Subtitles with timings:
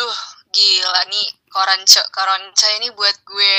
[0.00, 3.56] Duh, gila nih koronce koronce ini buat gue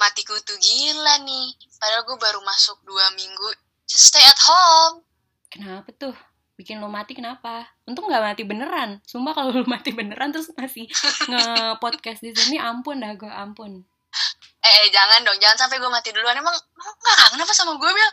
[0.00, 1.52] mati kutu gila nih.
[1.76, 3.52] Padahal gue baru masuk dua minggu.
[3.84, 5.04] Just stay at home.
[5.52, 6.16] Kenapa tuh?
[6.56, 7.68] Bikin lo mati kenapa?
[7.84, 9.04] Untung nggak mati beneran.
[9.04, 10.88] Sumpah kalau lo mati beneran terus masih
[11.28, 13.84] nge-podcast di sini ampun dah gue ampun.
[14.60, 16.36] Eh, eh, jangan dong, jangan sampai gue mati duluan.
[16.36, 18.10] Emang gak kangen apa sama gue, Bil?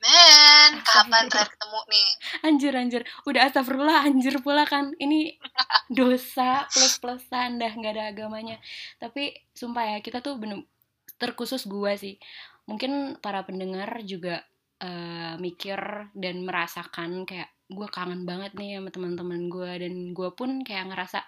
[0.00, 2.08] Men, kapan terakhir ketemu nih?
[2.40, 3.02] Anjir, anjir.
[3.28, 4.96] Udah astagfirullah, anjir pula kan.
[4.96, 5.36] Ini
[5.92, 8.56] dosa plus-plusan dah, nggak ada agamanya.
[8.96, 10.64] Tapi, sumpah ya, kita tuh bener
[11.20, 12.16] terkhusus gue sih.
[12.64, 14.40] Mungkin para pendengar juga
[14.80, 20.64] uh, mikir dan merasakan kayak gue kangen banget nih sama teman-teman gue dan gue pun
[20.66, 21.22] kayak ngerasa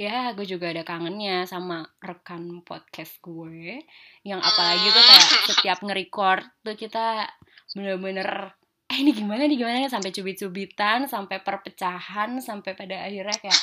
[0.00, 3.84] ya gue juga ada kangennya sama rekan podcast gue
[4.24, 7.28] yang apalagi tuh kayak setiap nge-record tuh kita
[7.76, 8.56] bener-bener
[8.88, 13.60] eh ini gimana nih gimana sampai cubit-cubitan sampai perpecahan sampai pada akhirnya kayak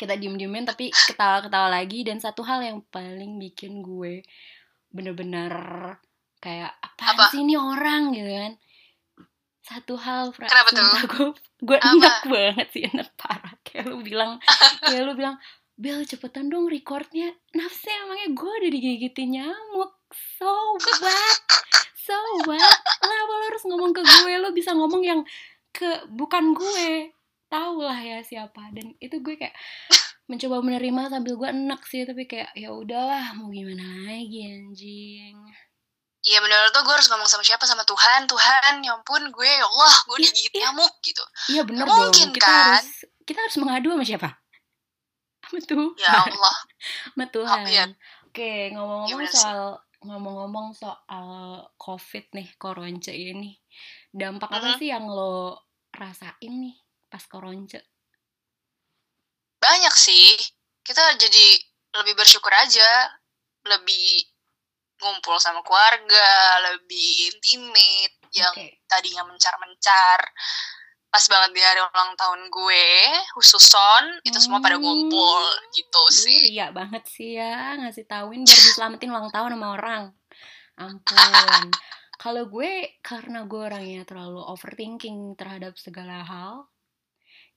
[0.00, 2.00] kita diem-diemin tapi ketawa-ketawa lagi.
[2.00, 4.24] Dan satu hal yang paling bikin gue
[4.88, 5.52] bener-bener
[6.40, 7.24] kayak apa, apa?
[7.28, 8.16] sih ini orang?
[8.16, 8.52] Gitu kan.
[9.60, 10.88] Satu hal Kenapa tuh?
[11.12, 11.28] gue
[11.68, 14.42] gue enak banget sih enak parah kayak lu bilang
[14.86, 15.38] kayak lu bilang
[15.80, 17.32] Bel cepetan dong recordnya.
[17.56, 19.96] Nafsu emangnya gue udah digigitin nyamuk.
[20.36, 21.40] So what?
[21.96, 22.76] So what?
[23.00, 24.32] Kenapa lo harus ngomong ke gue?
[24.44, 25.24] Lo bisa ngomong yang
[25.72, 27.16] ke bukan gue.
[27.48, 28.68] Tau lah ya siapa.
[28.76, 29.56] Dan itu gue kayak
[30.28, 32.04] mencoba menerima sambil gue enak sih.
[32.04, 35.32] Tapi kayak ya udahlah mau gimana lagi anjing.
[36.20, 37.64] Iya menurut tuh gue harus ngomong sama siapa?
[37.64, 38.28] Sama Tuhan.
[38.28, 40.68] Tuhan ya ampun gue ya Allah gue ya, digigit ya.
[40.68, 41.24] nyamuk gitu.
[41.56, 41.96] Iya benar dong.
[42.04, 42.84] mungkin, kita kan?
[42.84, 44.30] harus kita harus mengadu sama siapa?
[45.46, 45.94] Sama Tuhan.
[46.02, 46.56] Ya Allah.
[47.14, 47.62] Sama Tuhan.
[47.62, 47.84] Oh, iya.
[48.26, 49.60] oke ngomong-ngomong ya, soal
[50.02, 51.30] ngomong-ngomong soal
[51.78, 53.54] COVID nih koronce ini.
[54.10, 54.78] Dampak apa uh -huh.
[54.82, 55.62] sih yang lo
[55.94, 56.74] rasain nih
[57.06, 57.78] pas koronce?
[59.62, 60.34] Banyak sih.
[60.82, 61.46] Kita jadi
[62.02, 63.14] lebih bersyukur aja.
[63.62, 64.26] Lebih
[64.98, 68.18] ngumpul sama keluarga, lebih intimate.
[68.34, 70.18] Yang tadinya mencar-mencar.
[71.10, 72.86] Pas banget di hari ulang tahun gue,
[73.34, 75.42] khusus son, itu semua pada ngumpul
[75.74, 76.54] gitu sih.
[76.54, 80.02] Iya banget sih ya, ngasih tauin biar diselamatin ulang tahun sama orang.
[80.78, 81.66] Ampun.
[82.20, 86.70] Kalau gue karena gue orangnya terlalu overthinking terhadap segala hal,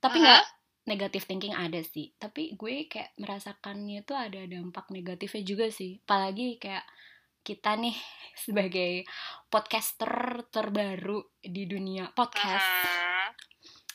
[0.01, 4.91] tapi nggak uh -huh negatif thinking ada sih tapi gue kayak merasakannya tuh ada dampak
[4.91, 6.83] negatifnya juga sih apalagi kayak
[7.43, 7.93] kita nih
[8.33, 9.03] sebagai
[9.51, 12.65] podcaster terbaru di dunia podcast.
[12.65, 13.29] Uh,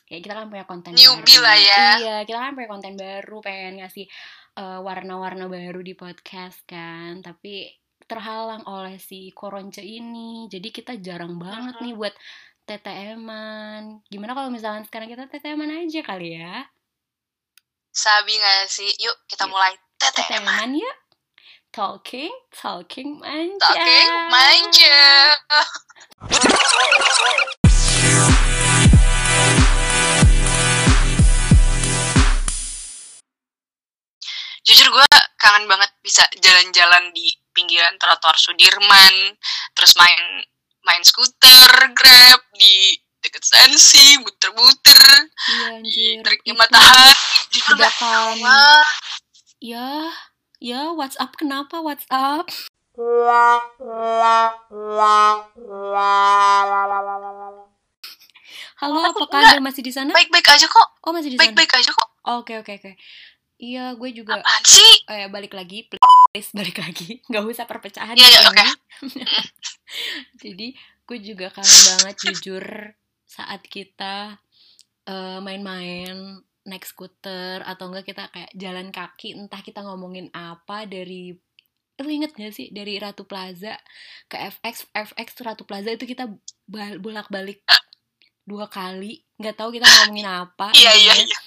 [0.06, 1.44] ya kita kan punya konten newbie baru.
[1.48, 1.86] lah ya.
[1.98, 4.06] Iya, kita kan punya konten baru, pengen ngasih
[4.60, 7.24] uh, warna-warna baru di podcast kan.
[7.24, 7.72] Tapi
[8.06, 10.46] terhalang oleh si koronce ini.
[10.46, 11.84] Jadi kita jarang banget uh -huh.
[11.88, 12.14] nih buat
[12.68, 14.04] TTM-an.
[14.12, 16.68] Gimana kalau misalnya sekarang kita TTM-an aja kali ya?
[17.88, 18.92] Sabi gak sih?
[19.00, 19.56] Yuk kita Yuk.
[19.56, 20.76] mulai TTM-an.
[20.76, 20.92] ya
[21.72, 23.60] talking, talking manja.
[23.60, 25.02] Talking manja.
[34.68, 35.06] Jujur gue
[35.40, 39.32] kangen banget bisa jalan-jalan di pinggiran trotoar Sudirman,
[39.72, 40.44] terus main
[40.84, 42.92] main skuter, grab di
[43.24, 47.16] deket sensi, muter-muter, iya, di teriknya matahari,
[47.48, 47.76] di kan,
[50.58, 52.50] ya WhatsApp kenapa WhatsApp?
[58.78, 60.14] Halo, apakah Anda masih di sana?
[60.14, 60.88] Baik-baik aja kok.
[61.06, 61.50] Oh, masih di sana.
[61.50, 62.08] Baik-baik aja kok.
[62.42, 62.92] Oke, oke, oke.
[63.58, 64.38] Iya, gue juga.
[64.38, 64.92] Apaan sih?
[65.10, 67.18] Eh, balik lagi, please, balik lagi.
[67.26, 68.14] Gak usah perpecahan.
[68.14, 68.66] Iya, iya, oke.
[70.42, 72.64] Jadi, gue juga kangen banget jujur
[73.26, 74.38] saat kita
[75.10, 81.32] uh, main-main naik skuter atau enggak kita kayak jalan kaki entah kita ngomongin apa dari
[81.98, 83.74] lu inget gak sih dari Ratu Plaza
[84.30, 86.30] ke FX FX Ratu Plaza itu kita
[87.02, 87.66] bolak balik
[88.46, 91.38] dua kali nggak tahu kita ngomongin apa iya iya iya.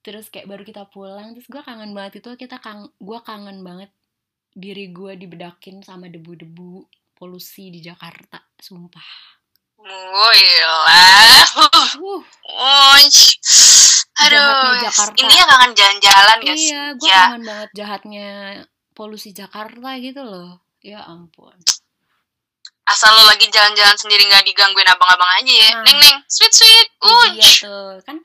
[0.00, 3.92] Terus kayak baru kita pulang terus gue kangen banget itu kita kang gue kangen banget
[4.56, 9.40] diri gue dibedakin sama debu-debu polusi di Jakarta sumpah.
[9.80, 10.60] Wih
[12.52, 13.69] uh.
[14.20, 14.26] Uh.
[14.28, 15.16] Aduh, Jakarta.
[15.16, 16.54] ini ya kangen jalan-jalan ya?
[16.54, 17.22] Iya, gue ya.
[17.24, 18.28] kangen banget jahatnya
[18.92, 20.60] polusi Jakarta gitu loh.
[20.84, 21.56] Ya ampun.
[22.84, 25.70] Asal lo lagi jalan-jalan sendiri nggak digangguin abang-abang aja ya.
[25.78, 26.88] Nah, neng neng, sweet sweet.
[27.00, 27.26] Uh.
[27.38, 28.16] Iya tuh, kan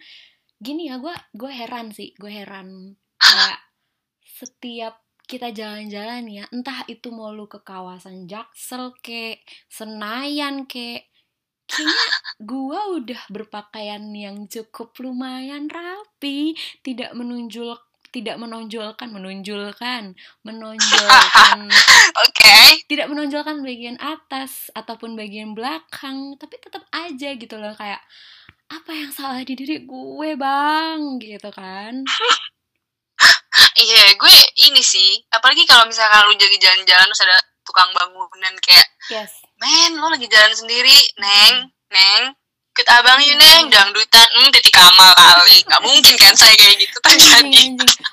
[0.60, 3.60] gini ya gue gue heran sih, gue heran kayak
[4.42, 11.02] setiap kita jalan-jalan ya, entah itu mau lu ke kawasan Jaksel ke Senayan ke
[11.76, 12.08] kayaknya
[12.40, 17.80] gua udah berpakaian yang cukup lumayan rapi tidak menunjuk
[18.16, 20.16] tidak menonjolkan menonjolkan
[20.48, 21.60] menonjolkan
[22.24, 22.80] oke okay.
[22.88, 28.00] tidak menonjolkan bagian atas ataupun bagian belakang tapi tetap aja gitu loh kayak
[28.72, 32.02] apa yang salah di diri gue bang gitu kan
[33.84, 34.36] iya gue
[34.72, 37.38] ini sih apalagi kalau misalkan lu jadi jalan-jalan terus ada
[37.68, 39.45] tukang bangunan kayak yes.
[39.60, 40.98] Men lo lagi jalan sendiri.
[41.20, 42.24] Neng neng.
[42.76, 43.64] Ikut abang yuk neng.
[43.72, 45.64] Dangdutan hmm titik kamal kali.
[45.64, 47.64] Nggak mungkin kan saya kayak gitu terjadi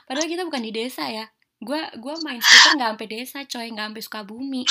[0.07, 1.27] padahal kita bukan di desa ya.
[1.63, 3.67] Gue gue main skuter nggak sampai desa coy.
[3.71, 4.63] Nggak sampai Sukabumi.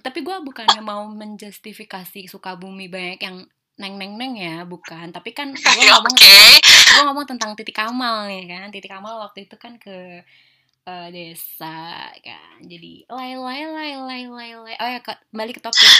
[0.00, 3.36] Tapi gue bukannya mau menjustifikasi Sukabumi banyak yang
[3.76, 5.12] neng neng neng ya bukan.
[5.12, 6.60] Tapi kan gue ngomong okay.
[6.64, 8.68] gue ngomong tentang titik kamal nih kan.
[8.72, 10.24] Titik kamal waktu itu kan ke
[10.86, 12.56] uh, desa kan.
[12.62, 15.92] Jadi lay lay lay lay lay lay oh ya kembali ke topik.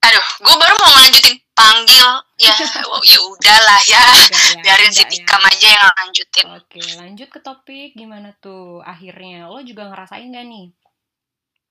[0.00, 2.08] Aduh gue baru mau ngelanjutin panggil.
[2.40, 2.54] Ya
[3.10, 4.62] ya udahlah ya, ya.
[4.64, 5.50] Biarin si Tikam ya.
[5.52, 6.46] aja yang lanjutin.
[6.56, 7.90] Oke lanjut ke topik.
[7.98, 9.50] Gimana tuh akhirnya?
[9.50, 10.72] Lo juga ngerasain gak nih?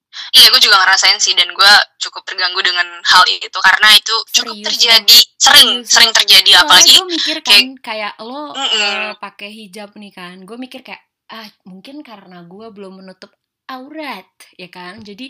[0.09, 1.37] Iya, gue juga ngerasain sih.
[1.37, 3.59] Dan gue cukup terganggu dengan hal itu.
[3.61, 5.19] Karena itu cukup Serius, terjadi.
[5.21, 5.37] Ya?
[5.37, 5.89] sering Serius.
[5.89, 6.49] sering terjadi.
[6.49, 8.67] Soalnya apalagi gue mikir kan kayak, kayak lo mm -mm.
[8.69, 13.31] Uh, pakai hijab nih kan, gue mikir kayak ah mungkin karena gue belum menutup
[13.69, 14.25] aurat
[14.57, 15.29] ya kan, jadi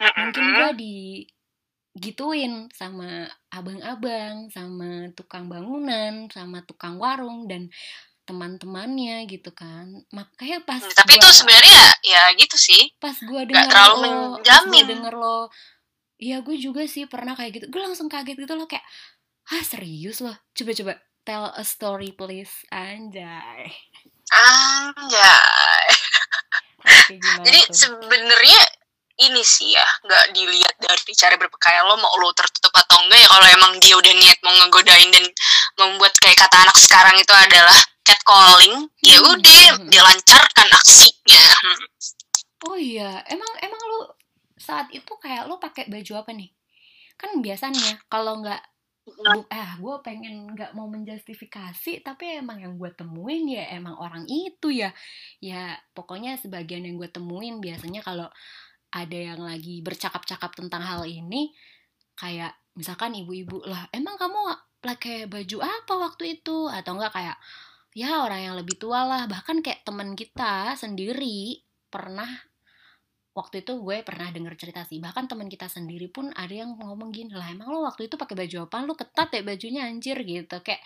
[0.00, 0.96] mungkin gue di
[1.94, 7.70] gituin sama abang-abang, sama tukang bangunan, sama tukang warung dan
[8.24, 10.02] teman-temannya gitu kan.
[10.10, 12.88] Makanya pas hmm, Tapi gua, itu sebenarnya ya gitu sih.
[12.96, 14.00] Pas denger terlalu lo,
[14.40, 14.82] menjamin.
[14.82, 15.38] Pas denger lo
[16.14, 18.86] Iya gue juga sih pernah kayak gitu Gue langsung kaget gitu loh kayak
[19.50, 20.94] Ah serius loh Coba-coba
[21.26, 23.74] Tell a story please Anjay
[24.32, 25.88] Anjay
[27.44, 28.60] Jadi sebenarnya
[29.14, 33.28] ini sih ya nggak dilihat dari cara berpakaian lo mau lo tertutup atau enggak ya
[33.30, 35.24] kalau emang dia udah niat mau ngegodain dan
[35.78, 39.30] membuat kayak kata anak sekarang itu adalah catcalling ya hmm.
[39.38, 39.86] udah hmm.
[39.86, 41.42] dilancarkan aksinya
[42.66, 44.18] oh iya emang emang lo
[44.58, 46.50] saat itu kayak lo pakai baju apa nih
[47.14, 48.58] kan biasanya kalau nggak
[49.52, 54.72] Ah gue pengen nggak mau menjustifikasi tapi emang yang gue temuin ya emang orang itu
[54.72, 54.96] ya.
[55.44, 58.32] Ya pokoknya sebagian yang gue temuin biasanya kalau
[58.88, 61.52] ada yang lagi bercakap-cakap tentang hal ini
[62.16, 64.40] kayak misalkan ibu-ibu lah emang kamu
[64.80, 66.72] pakai baju apa waktu itu?
[66.72, 67.36] Atau enggak kayak
[67.92, 69.22] ya orang yang lebih tua lah.
[69.28, 71.60] Bahkan kayak teman kita sendiri
[71.92, 72.28] pernah
[73.34, 77.10] waktu itu gue pernah denger cerita sih bahkan teman kita sendiri pun ada yang ngomong
[77.10, 80.56] gini lah emang lo waktu itu pakai baju apa lo ketat ya bajunya anjir gitu
[80.62, 80.78] kayak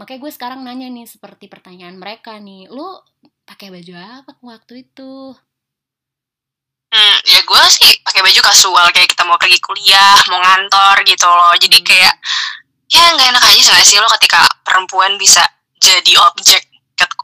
[0.00, 3.04] makanya gue sekarang nanya nih seperti pertanyaan mereka nih lo
[3.44, 5.36] pakai baju apa waktu itu
[6.86, 11.26] Hmm, ya gue sih pakai baju kasual kayak kita mau pergi kuliah, mau ngantor gitu
[11.26, 11.52] loh.
[11.58, 11.86] Jadi hmm.
[11.92, 12.14] kayak
[12.86, 15.42] ya nggak enak aja sih lo ketika perempuan bisa
[15.82, 16.62] jadi objek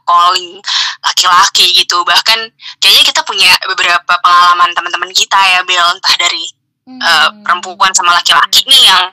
[0.03, 0.59] catcalling
[0.99, 2.03] laki-laki gitu.
[2.03, 2.39] Bahkan
[2.83, 6.43] kayaknya kita punya beberapa pengalaman teman-teman kita ya, Bel, entah dari
[6.87, 6.99] hmm.
[6.99, 9.07] uh, perempuan sama laki-laki nih yang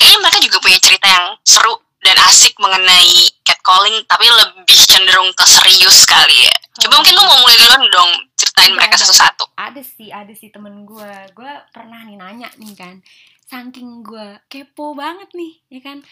[0.00, 5.44] kayaknya mereka juga punya cerita yang seru dan asik mengenai catcalling tapi lebih cenderung ke
[5.46, 6.56] serius kali ya.
[6.82, 7.04] Coba oh.
[7.04, 9.54] mungkin lu mau mulai duluan dong ceritain mereka satu-satu.
[9.60, 11.12] Ada sih, ada sih temen gue.
[11.36, 12.98] Gue pernah nih nanya nih kan,
[13.46, 16.02] saking gue kepo banget nih, ya kan.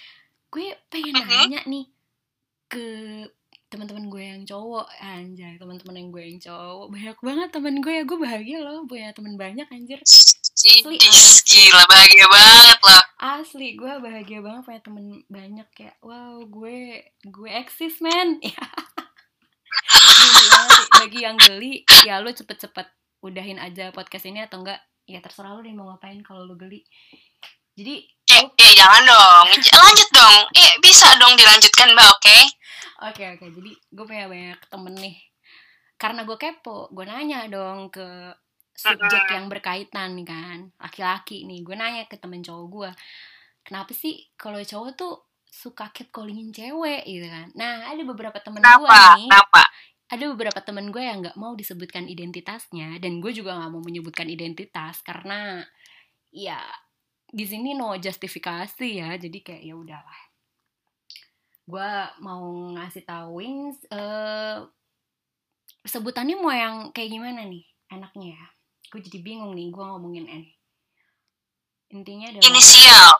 [0.53, 1.39] Gue pengen mm -hmm.
[1.43, 1.85] nanya nih
[2.71, 2.87] ke
[3.71, 6.87] teman-teman gue yang cowok anjay teman-teman yang gue yang cowok.
[6.91, 10.03] Banyak banget temen gue ya gue bahagia loh punya temen banyak anjir.
[10.03, 11.41] Asli, asli.
[11.49, 17.51] gila bahagia banget loh asli gue bahagia banget punya temen banyak kayak wow gue gue
[17.51, 18.41] eksis men.
[21.01, 22.89] Bagi yang geli ya lu cepet-cepet
[23.21, 26.85] udahin aja podcast ini atau enggak ya terserah lu deh mau ngapain kalau lu geli.
[27.77, 28.09] Jadi
[28.41, 32.43] eh, eh jangan dong lanjut dong eh bisa dong dilanjutkan mbak oke okay?
[33.01, 35.17] Oke oke, jadi gue punya banyak temen nih.
[35.97, 38.05] Karena gue kepo, gue nanya dong ke
[38.77, 41.65] subjek yang berkaitan nih kan, laki-laki nih.
[41.65, 42.91] Gue nanya ke temen cowok gue,
[43.65, 45.15] kenapa sih kalau cowok tuh
[45.49, 47.49] suka catcallingin cewek gitu kan?
[47.57, 49.29] Nah ada beberapa temen gue nih.
[49.33, 49.63] Kenapa?
[50.11, 54.29] Ada beberapa temen gue yang nggak mau disebutkan identitasnya dan gue juga nggak mau menyebutkan
[54.29, 55.65] identitas karena
[56.29, 56.61] ya
[57.31, 60.21] di sini no justifikasi ya jadi kayak ya udahlah.
[61.71, 64.67] Gue mau ngasih tauin uh,
[65.87, 68.45] sebutannya mau yang kayak gimana nih enaknya ya?
[68.91, 70.51] Gue jadi bingung nih gue ngomongin ini
[71.91, 73.11] intinya adalah inisial.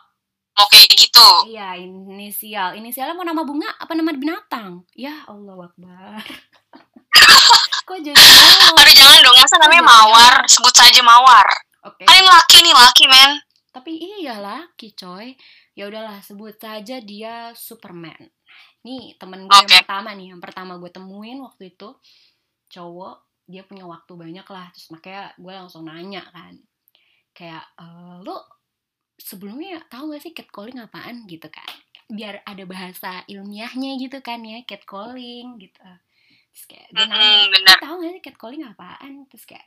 [0.55, 1.29] Mau kayak gitu.
[1.51, 2.79] Iya inisial.
[2.79, 4.87] Inisialnya mau nama bunga apa nama binatang?
[4.95, 6.23] Ya Allah wakbar
[7.91, 10.35] kok jadi aduh jangan dong masa namanya mawar?
[10.47, 11.47] Sebut saja mawar.
[11.83, 12.07] Oke.
[12.07, 12.23] Okay.
[12.23, 15.35] laki nih laki men tapi iya laki coy.
[15.79, 18.19] Ya udahlah sebut saja dia Superman.
[18.83, 19.67] Nih temen gue okay.
[19.67, 21.89] yang pertama nih yang pertama gue temuin waktu itu
[22.71, 24.67] cowok dia punya waktu banyak lah.
[24.75, 26.55] Terus makanya gue langsung nanya kan
[27.31, 27.87] kayak e,
[28.27, 28.43] lo
[29.17, 31.27] sebelumnya tahu gak sih catcalling apaan?
[31.31, 31.71] Gitu kan.
[32.11, 35.79] Biar ada bahasa ilmiahnya gitu kan ya catcalling gitu.
[36.51, 39.31] Terus kayak gue nanya tahu gak sih catcalling apaan?
[39.31, 39.67] Terus kayak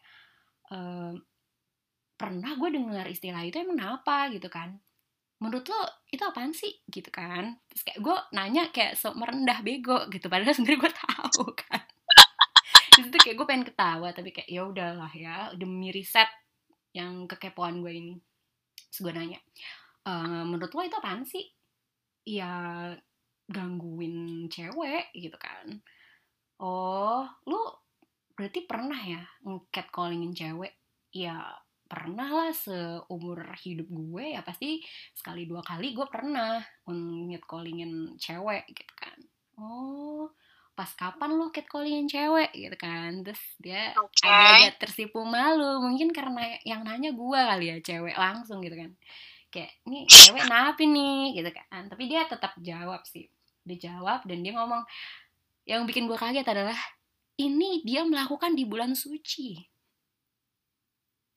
[2.23, 4.79] pernah gue dengar istilah itu emang apa gitu kan.
[5.43, 6.71] Menurut lo itu apaan sih?
[6.87, 7.59] Gitu kan.
[7.67, 11.83] Terus kayak gue nanya kayak sok merendah bego gitu padahal sebenarnya gue tahu kan.
[12.95, 16.31] Itu kayak gue pengen ketawa tapi kayak ya udahlah ya demi riset
[16.95, 18.15] yang kekepoan gue ini.
[18.87, 19.39] Terus gue nanya
[20.07, 20.11] e,
[20.47, 21.43] menurut lo itu apaan sih?
[22.23, 22.87] Ya
[23.51, 25.83] gangguin cewek gitu kan.
[26.63, 27.83] Oh lo
[28.31, 29.27] berarti pernah ya
[29.75, 30.71] catcallingin cewek?
[31.11, 31.35] Ya
[31.93, 34.81] pernah lah seumur hidup gue ya pasti
[35.13, 36.57] sekali dua kali gue pernah
[37.45, 39.17] callingin cewek gitu kan.
[39.61, 40.33] Oh
[40.73, 43.21] pas kapan lo callingin cewek gitu kan.
[43.21, 44.25] Terus dia okay.
[44.25, 48.89] agak tersipu malu mungkin karena yang nanya gue kali ya cewek langsung gitu kan.
[49.53, 51.93] Kayak ini cewek napi nih gitu kan.
[51.93, 53.29] Tapi dia tetap jawab sih
[53.61, 54.81] dia jawab dan dia ngomong.
[55.69, 56.75] Yang bikin gue kaget adalah
[57.37, 59.72] ini dia melakukan di bulan suci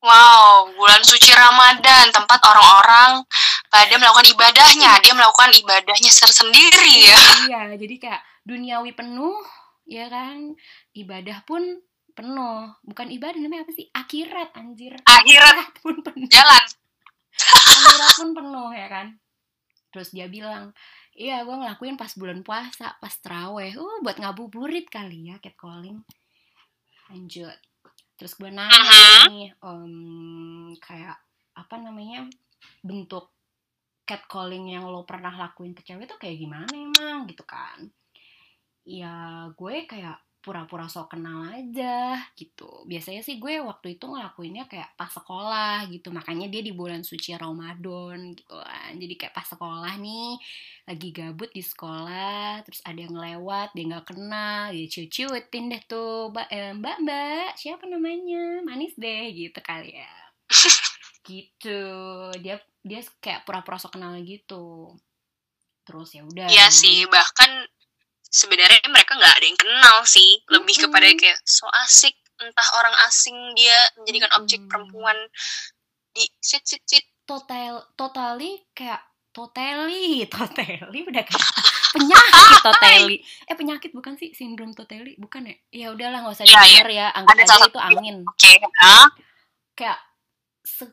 [0.07, 3.27] Wow, bulan suci Ramadan, tempat orang-orang
[3.67, 5.03] pada melakukan ibadahnya.
[5.03, 7.23] Dia melakukan ibadahnya tersendiri ya.
[7.51, 9.35] Iya, jadi kayak duniawi penuh,
[9.83, 10.55] ya kan?
[10.95, 11.83] Ibadah pun
[12.15, 12.71] penuh.
[12.87, 13.91] Bukan ibadah namanya apa sih?
[13.91, 14.95] Akhirat, anjir.
[15.11, 16.31] Akhirat, pun penuh.
[16.31, 16.65] Jalan.
[17.43, 19.07] Akhirat pun penuh, ya kan?
[19.91, 20.71] Terus dia bilang,
[21.19, 23.75] iya gue ngelakuin pas bulan puasa, pas teraweh.
[23.75, 26.07] Uh, buat ngabuburit kali ya, catcalling.
[27.11, 27.59] Lanjut
[28.17, 29.25] terus gue nanya uh-huh.
[29.31, 31.17] nih um, kayak
[31.57, 32.27] apa namanya
[32.81, 33.33] bentuk
[34.09, 37.87] catcalling yang lo pernah lakuin ke cewek tuh kayak gimana emang gitu kan
[38.87, 42.87] ya gue kayak pura-pura sok kenal aja gitu.
[42.87, 46.15] Biasanya sih gue waktu itu ngelakuinnya kayak pas sekolah gitu.
[46.15, 48.95] Makanya dia di bulan suci Ramadan gitu kan.
[48.95, 50.39] Jadi kayak pas sekolah nih
[50.87, 56.31] lagi gabut di sekolah terus ada yang lewat dia nggak kenal dia cuci-cuitin deh tuh.
[56.31, 58.63] Mbak eh, mbak mbak siapa namanya?
[58.63, 60.15] Manis deh gitu kali ya.
[61.27, 61.83] Gitu.
[62.39, 64.95] Dia dia kayak pura-pura sok kenal gitu.
[65.83, 66.47] Terus ya udah.
[66.47, 67.67] Iya sih bahkan
[68.37, 70.45] sebenarnya mereka nggak ada yang kenal sih.
[70.53, 75.17] Lebih kepada kayak so asik entah orang asing dia menjadikan objek perempuan
[76.13, 77.05] di sit sit sit.
[77.27, 79.03] Total totally kayak
[79.35, 81.49] totally totally udah kayak
[81.91, 83.17] penyakit totally.
[83.51, 84.31] Eh penyakit bukan sih?
[84.31, 85.19] Sindrom totally?
[85.19, 85.57] Bukan ya?
[85.75, 87.09] Ya udahlah nggak usah yeah, denger yeah.
[87.11, 87.19] ya.
[87.19, 88.17] Anggap aja itu angin.
[88.37, 88.57] Okay.
[88.63, 89.09] huh?
[89.77, 89.99] kayak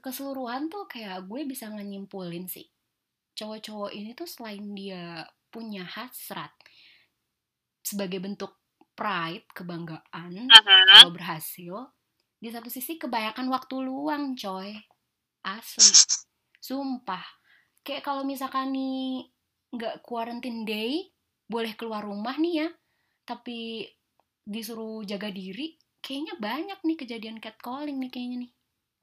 [0.04, 2.66] keseluruhan tuh kayak gue bisa nyimpulin sih.
[3.38, 6.50] Cowok-cowok ini tuh selain dia punya hasrat
[7.84, 8.56] sebagai bentuk
[8.96, 10.86] pride, kebanggaan uh-huh.
[10.90, 11.92] kalau berhasil.
[12.40, 14.74] Di satu sisi kebanyakan waktu luang, coy.
[15.44, 15.92] Asli.
[16.64, 17.24] Sumpah.
[17.84, 19.28] Kayak kalau misalkan nih
[19.76, 21.12] nggak quarantine day,
[21.44, 22.68] boleh keluar rumah nih ya,
[23.28, 23.84] tapi
[24.44, 28.52] disuruh jaga diri, kayaknya banyak nih kejadian catcalling nih kayaknya nih.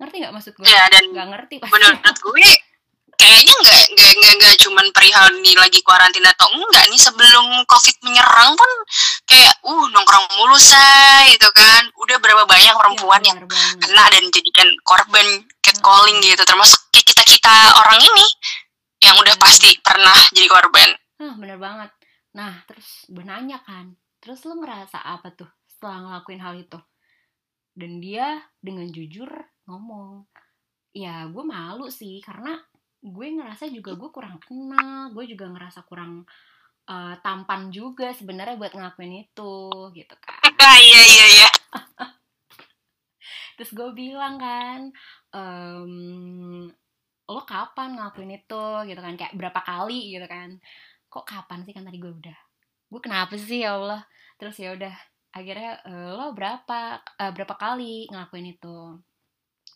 [0.00, 0.64] Ngerti nggak maksud gue?
[0.64, 1.72] Ya, dan nggak ngerti pasti.
[1.76, 2.49] Menurut gue
[3.20, 7.96] kayaknya nggak nggak nggak nggak cuman perihal nih lagi karantina atau enggak nih sebelum covid
[8.00, 8.70] menyerang pun
[9.28, 13.76] kayak uh nongkrong mulu say gitu kan udah berapa banyak perempuan ya, yang banget.
[13.84, 15.26] kena dan jadikan korban
[15.60, 16.28] catcalling hmm.
[16.32, 18.26] gitu termasuk kita kita orang ini
[19.04, 19.44] yang udah hmm.
[19.44, 21.92] pasti pernah jadi korban Huh, bener banget
[22.32, 23.92] nah terus gue nanya kan
[24.24, 26.80] terus lu ngerasa apa tuh setelah ngelakuin hal itu
[27.76, 29.28] dan dia dengan jujur
[29.68, 30.24] ngomong
[30.96, 32.56] ya gue malu sih karena
[33.00, 36.28] gue ngerasa juga gue kurang kenal gue juga ngerasa kurang
[36.90, 39.54] uh, tampan juga sebenarnya buat ngelakuin itu
[39.97, 40.40] gitu kan.
[40.61, 41.50] Iya iya iya.
[43.57, 44.92] Terus gue bilang kan
[45.33, 46.69] um,
[47.30, 48.64] lo kapan ngelakuin itu?
[48.87, 50.61] Gitu kan kayak berapa kali gitu kan.
[51.09, 51.73] Kok kapan sih?
[51.73, 52.38] Kan tadi gue udah
[52.90, 54.04] gue kenapa sih ya Allah?
[54.37, 54.95] Terus ya udah
[55.30, 58.99] akhirnya uh, lo berapa uh, berapa kali ngelakuin itu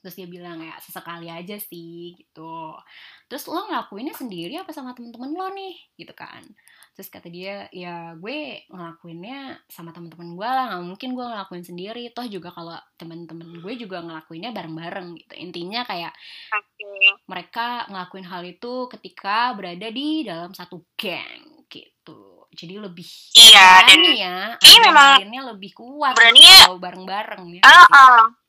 [0.04, 2.76] terus dia bilang ya sesekali aja sih gitu.
[3.24, 5.80] Terus lo ngelakuinnya sendiri apa sama temen-temen lo nih?
[5.96, 6.44] Gitu kan.
[6.92, 12.12] Terus kata dia ya gue ngelakuinnya sama temen-temen gue lah nggak mungkin gue ngelakuin sendiri.
[12.12, 15.34] Toh juga kalau temen-temen gue juga ngelakuinnya bareng-bareng gitu.
[15.40, 16.12] Intinya kayak
[16.52, 17.16] okay.
[17.24, 22.44] mereka ngelakuin hal itu ketika berada di dalam satu geng gitu.
[22.52, 23.08] Jadi lebih
[23.40, 27.62] iya dan ya ini memang lebih kuat berani kalau bareng-bareng ya.
[27.64, 28.43] Uh -uh gitu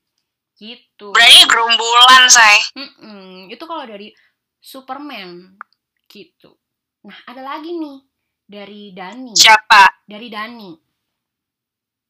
[0.56, 2.58] berarti gerombolan say.
[2.80, 3.52] Mm-mm.
[3.52, 4.16] itu kalau dari
[4.64, 5.60] Superman.
[6.08, 6.56] Gitu.
[7.04, 8.00] Nah ada lagi nih.
[8.46, 9.34] Dari Dani.
[9.36, 10.06] Siapa?
[10.06, 10.72] Dari Dani.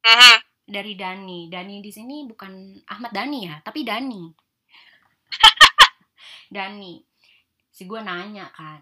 [0.06, 0.38] Mhm.
[0.66, 1.46] dari Dani.
[1.46, 4.30] Dani di sini bukan Ahmad Dani ya tapi Dani.
[6.56, 7.02] Dani.
[7.70, 8.82] Si gue nanya kan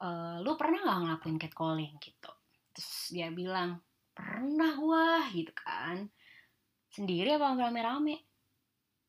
[0.00, 0.08] e,
[0.40, 1.94] lu pernah nggak ngelakuin catcalling?
[2.00, 2.32] Gitu.
[2.72, 3.84] Terus dia bilang
[4.16, 6.08] pernah wah gitu kan.
[6.88, 8.29] Sendiri apa rame-rame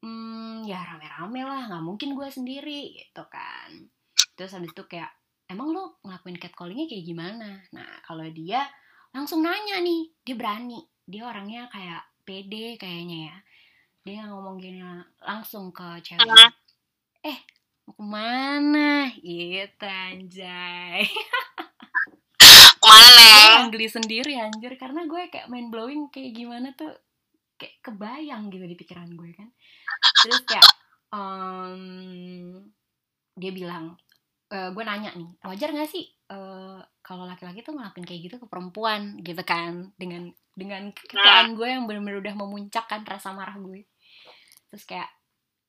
[0.02, 3.70] hmm ya rame-rame lah nggak mungkin gue sendiri gitu kan.
[4.38, 5.14] Terus habis itu kayak
[5.50, 7.50] emang lu ngelakuin catcallingnya kayak gimana?
[7.74, 8.66] Nah kalau dia
[9.14, 13.38] langsung nanya nih dia berani dia orangnya kayak pede kayaknya ya.
[14.02, 14.82] Dia ngomong gini
[15.22, 16.26] langsung ke cewek.
[17.22, 17.38] Eh
[17.86, 19.12] mau ke mana?
[19.14, 21.06] Gitu anjay.
[23.62, 24.74] Yang geli sendiri anjir.
[24.80, 26.90] Karena gue kayak main blowing kayak gimana tuh
[27.62, 29.50] kayak kebayang gitu di pikiran gue kan.
[30.26, 30.66] Terus kayak
[31.14, 31.84] em,
[33.38, 33.94] dia bilang
[34.50, 38.48] e, gue nanya nih wajar gak sih eh, kalau laki-laki tuh ngelakuin kayak gitu ke
[38.50, 39.22] perempuan?
[39.22, 43.88] Gitu kan dengan dengan kekekaan gue yang bener-bener udah memuncakkan rasa marah gue.
[44.74, 45.10] Terus kayak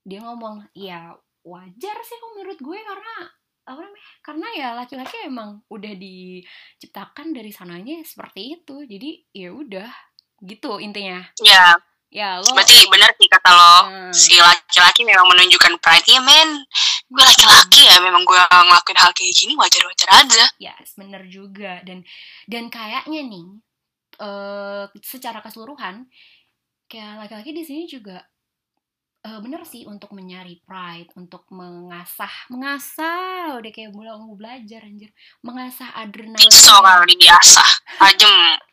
[0.02, 3.14] dia ngomong ya wajar sih kalau menurut gue karena
[3.62, 8.82] apa namanya karena ya laki-laki emang udah diciptakan dari sananya seperti itu.
[8.82, 9.90] Jadi ya udah
[10.42, 11.22] gitu intinya.
[11.40, 11.78] Ya
[12.12, 13.74] ya lo berarti benar sih kata lo.
[13.88, 14.12] Hmm.
[14.12, 16.06] si laki-laki memang menunjukkan pride.
[16.10, 16.66] Ya men.
[17.08, 20.44] Gue laki-laki ya memang gue ngelakuin hal kayak gini wajar-wajar aja.
[20.60, 21.80] Ya bener juga.
[21.86, 22.04] Dan
[22.50, 23.46] dan kayaknya nih
[24.20, 26.04] eh secara keseluruhan
[26.90, 28.20] kayak laki-laki di sini juga
[29.24, 33.56] eh, bener sih untuk mencari pride untuk mengasah mengasah.
[33.56, 35.08] Udah kayak mulai mau belajar anjir.
[35.40, 36.44] Mengasah adrenalin.
[36.44, 37.64] Pisau kalau dibiasa
[37.96, 38.71] tajam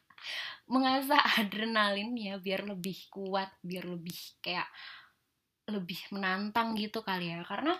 [0.70, 4.70] mengasah adrenalinnya biar lebih kuat biar lebih kayak
[5.70, 7.42] lebih menantang gitu kali ya.
[7.46, 7.74] Karena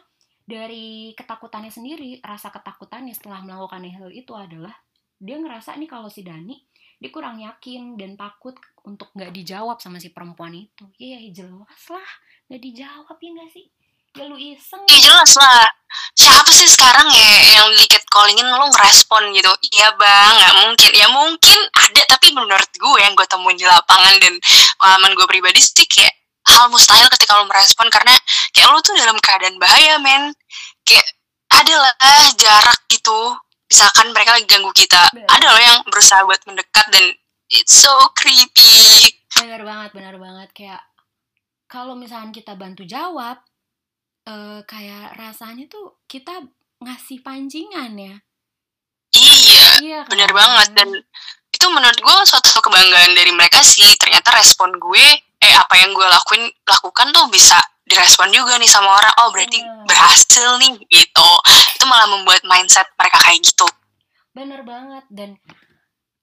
[0.46, 4.74] dari ketakutannya sendiri rasa ketakutannya setelah melakukan hal itu adalah
[5.20, 6.58] dia ngerasa nih kalau si Dani
[7.00, 10.90] dia kurang yakin dan takut untuk nggak dijawab sama si perempuan itu.
[11.00, 12.10] Ya ya jelas lah
[12.50, 13.66] nggak dijawab ya nggak sih
[14.18, 15.70] ya lu iseng ya jelas lah.
[16.14, 19.50] Siapa sih sekarang ya yang di catcallingin lo ngerespon gitu?
[19.74, 20.34] Iya bang.
[20.38, 20.92] Nggak mungkin.
[20.94, 24.34] Ya mungkin ada tapi menurut gue yang gue temuin di lapangan dan
[24.78, 26.14] pengalaman gue pribadi sih kayak
[26.50, 28.14] hal mustahil ketika lo merespon karena
[28.54, 30.34] kayak lo tuh dalam keadaan bahaya men.
[30.86, 31.08] Kayak
[31.50, 31.94] ada lah
[32.38, 33.38] jarak gitu.
[33.70, 35.10] Misalkan mereka lagi ganggu kita.
[35.14, 35.30] Bener.
[35.30, 37.06] ada loh yang berusaha buat mendekat dan
[37.54, 39.14] it's so creepy.
[39.38, 40.50] Benar banget benar banget.
[40.54, 40.82] Kayak
[41.70, 43.42] kalau misalnya kita bantu jawab
[44.30, 46.46] eh, kayak rasanya tuh kita
[46.80, 48.16] ngasih pancingan ya.
[49.10, 50.38] Iya iya bener kan?
[50.38, 50.70] banget.
[50.78, 50.90] Dan
[51.50, 53.90] itu menurut gue suatu kebanggaan dari mereka sih.
[53.98, 55.06] Ternyata respon gue
[55.40, 59.14] eh apa yang gue lakuin lakukan tuh bisa direspon juga nih sama orang.
[59.26, 59.86] Oh berarti Bener.
[59.90, 61.30] berhasil nih gitu.
[61.76, 63.68] Itu malah membuat mindset mereka kayak gitu.
[64.32, 65.04] Bener banget.
[65.10, 65.36] Dan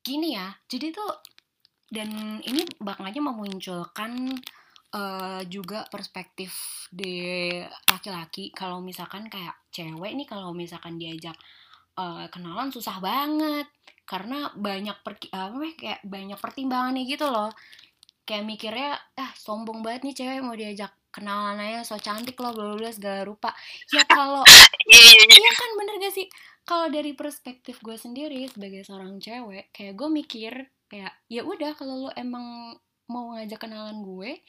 [0.07, 1.11] gini ya jadi tuh
[1.91, 4.39] dan ini bakalnya memunculkan
[4.97, 6.53] eh, juga perspektif
[6.91, 7.49] di
[7.91, 8.51] laki-laki.
[8.57, 11.37] Kalau misalkan kayak cewek nih kalau misalkan diajak
[11.99, 13.69] eh, kenalan susah banget.
[14.07, 17.51] Karena banyak per apa namanya, kayak banyak pertimbangannya gitu loh.
[18.27, 22.65] Kayak mikirnya ah sombong banget nih cewek mau diajak kenalan aja so cantik loh bla
[22.75, 23.51] bla bla segala rupa.
[23.95, 24.45] Ya kalau
[24.91, 25.37] iya iya iya.
[25.41, 26.27] Iya kan bener gak sih?
[26.67, 30.53] Kalau dari perspektif gue sendiri sebagai seorang cewek, kayak gue mikir
[30.87, 32.75] kayak ya udah kalau lo emang
[33.07, 34.43] mau ngajak kenalan gue,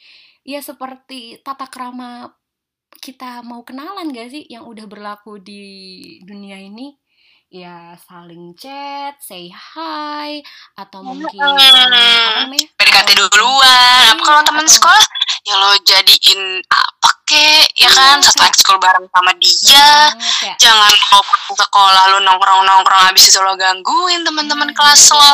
[0.43, 2.34] ya seperti tata krama
[2.98, 4.43] kita mau kenalan gak sih?
[4.48, 5.63] Yang udah berlaku di
[6.24, 6.98] dunia ini?
[7.48, 10.43] Ya saling chat, say hi,
[10.76, 11.56] atau mungkin apa
[11.88, 12.67] namanya?
[12.76, 14.04] PDKT duluan.
[14.12, 15.06] apa kalau Iya, teman atau- sekolah
[15.48, 18.20] ya lo jadiin apa kek ya kan?
[18.20, 19.80] Iya, satu kayak- ekskul bareng sama dia.
[20.12, 24.76] Banget, kayak jangan kalau pulang sekolah lu nongkrong nongkrong habis itu lo gangguin teman-teman Nah,
[24.76, 25.32] kelas lo.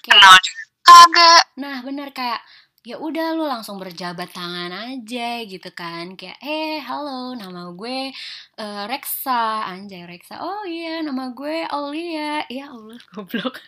[0.00, 1.42] kenal juga kagak?
[1.60, 2.40] Nah bener kayak
[2.80, 6.16] ya udah lu langsung berjabat tangan aja gitu kan.
[6.16, 8.12] Kayak eh halo nama gue
[8.56, 9.68] eh, Reksa.
[9.68, 10.40] Anjay Reksa.
[10.40, 12.44] Oh iya nama gue Aulia.
[12.48, 13.60] Ya Allah goblok.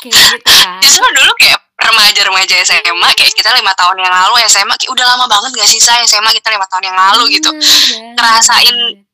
[0.00, 0.80] Kayak gitu kan.
[0.80, 5.28] Justru dulu kayak remaja-remaja SMA kayak kita lima tahun yang lalu SMA kayak udah lama
[5.28, 7.52] banget gak sih saya SMA kita lima tahun yang lalu gitu.
[7.52, 9.04] Bener ngerasain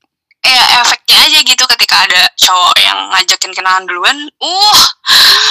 [0.40, 4.82] eh efeknya aja gitu ketika ada cowok yang ngajakin kenalan duluan uh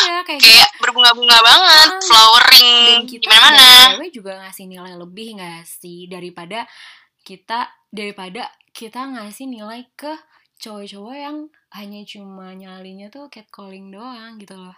[0.09, 0.49] iya kayak gitu.
[0.49, 2.01] kayak berbunga-bunga banget Ah.
[2.01, 6.65] flowering gimana mana cewek juga ngasih nilai lebih nggak sih daripada
[7.21, 10.09] kita daripada kita ngasih nilai ke
[10.57, 11.37] cowok-cowok yang
[11.71, 14.75] hanya cuma nyalinya tuh catcalling doang gitu loh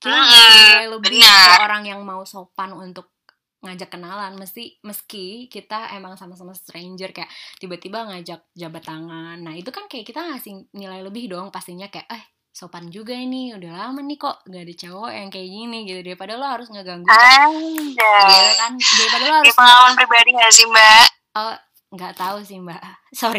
[0.00, 3.12] kita ngasih nilai lebih ke orang yang mau sopan untuk
[3.60, 7.28] ngajak kenalan mesti meski kita emang sama-sama stranger kayak
[7.60, 9.36] tiba-tiba ngajak jabat tangan.
[9.36, 13.54] Nah itu kan kayak kita ngasih nilai lebih dong pastinya kayak eh sopan juga ini
[13.54, 16.00] udah lama nih kok gak ada cowok yang kayak gini gitu.
[16.00, 18.44] Daripada lo harus ngeganggu Anjay.
[18.56, 18.72] kan?
[18.76, 21.08] Daripada lo harus pengalaman pribadi gak sih mbak?
[21.30, 21.56] oh
[21.94, 22.80] nggak tahu sih mbak.
[23.18, 23.38] Sorry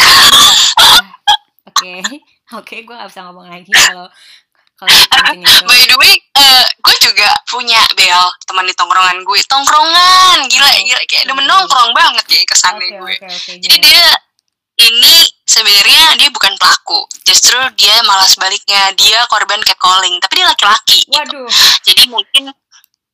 [1.66, 1.94] oke.
[2.52, 4.12] Oke gue nggak bisa ngomong lagi kalau
[4.82, 9.40] kalau pancing itu By the way, eh, gue juga punya Bel teman di tongkrongan gue.
[9.46, 13.14] Tongkrongan, gila, gila kayak demen nongkrong banget kayak kesannya oke gue.
[13.14, 14.10] oke oke Jadi dia
[14.82, 15.16] ini
[15.46, 21.06] sebenarnya dia bukan pelaku, justru dia malah sebaliknya dia korban catcalling, tapi dia laki-laki.
[21.06, 21.14] gitu.
[21.14, 21.50] waduh
[21.86, 22.50] Jadi mungkin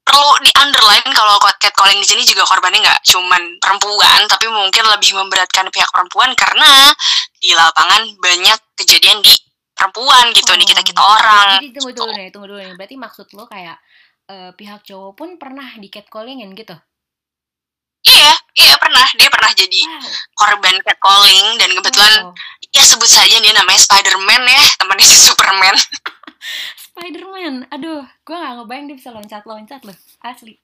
[0.08, 5.12] perlu di underline kalau catcalling di sini juga korbannya nggak cuman perempuan, tapi mungkin lebih
[5.20, 6.96] memberatkan pihak perempuan karena
[7.36, 9.36] di lapangan banyak kejadian di
[9.78, 11.62] perempuan gitu, di kita kita orang.
[11.62, 12.02] jadi tunggu gitu.
[12.02, 13.78] dulu nih tunggu dulu nih berarti maksud lo kayak
[14.28, 16.76] eh, pihak cowok pun pernah di catcallingin gitu
[18.08, 19.04] Iya, iya pernah.
[19.20, 20.00] Dia pernah jadi wow
[20.38, 22.34] korban catcalling dan kebetulan wow.
[22.70, 25.76] ya sebut saja dia namanya Spider-Man ya, temannya si Superman.
[26.98, 30.58] Spiderman, aduh, gue gak ngebayang dia bisa loncat-loncat loh, asli.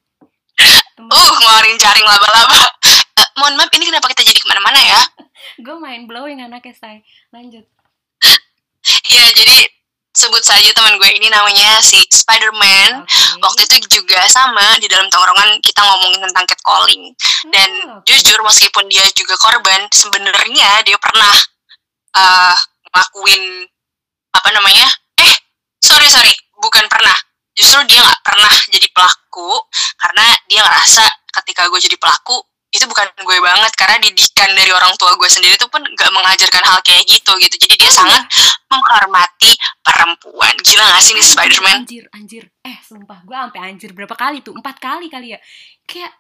[0.94, 2.70] Temen, Uh, ngeluarin jaring laba-laba.
[3.18, 5.02] Eh, mohon maaf, ini kenapa kita jadi ke mana-mana ya?
[5.66, 7.02] gue main blowing anaknya, say.
[7.34, 7.66] Lanjut.
[9.04, 9.58] Iya, jadi
[10.14, 13.02] sebut saja teman gue ini namanya si Spider-Man.
[13.04, 13.42] Oke.
[13.42, 17.12] Waktu itu juga sama di dalam tongkrongan kita ngomongin tentang catcalling.
[17.50, 21.34] Dan Oh, jujur meskipun dia juga korban, sebenarnya dia pernah
[22.14, 22.56] eh
[22.94, 23.66] ngelakuin
[24.38, 24.88] apa namanya?
[25.20, 25.36] Eh,
[25.82, 27.18] sorry sorry, bukan pernah.
[27.58, 29.52] Justru dia nggak pernah jadi pelaku
[29.98, 31.06] karena dia ngerasa
[31.42, 32.38] ketika gue jadi pelaku
[32.74, 36.64] itu bukan gue banget karena didikan dari orang tua gue sendiri itu pun nggak mengajarkan
[36.66, 37.56] hal kayak gitu gitu.
[37.62, 38.24] Jadi dia Oh, sangat
[38.66, 39.54] menghormati
[39.86, 40.54] perempuan.
[40.66, 41.78] Gila gak sih nih Spider-Man?
[41.86, 42.44] Anjir, anjir.
[42.66, 44.58] Eh, sumpah, gue sampai anjir berapa kali tuh?
[44.58, 45.40] Empat kali kali ya.
[45.86, 46.14] Kayak,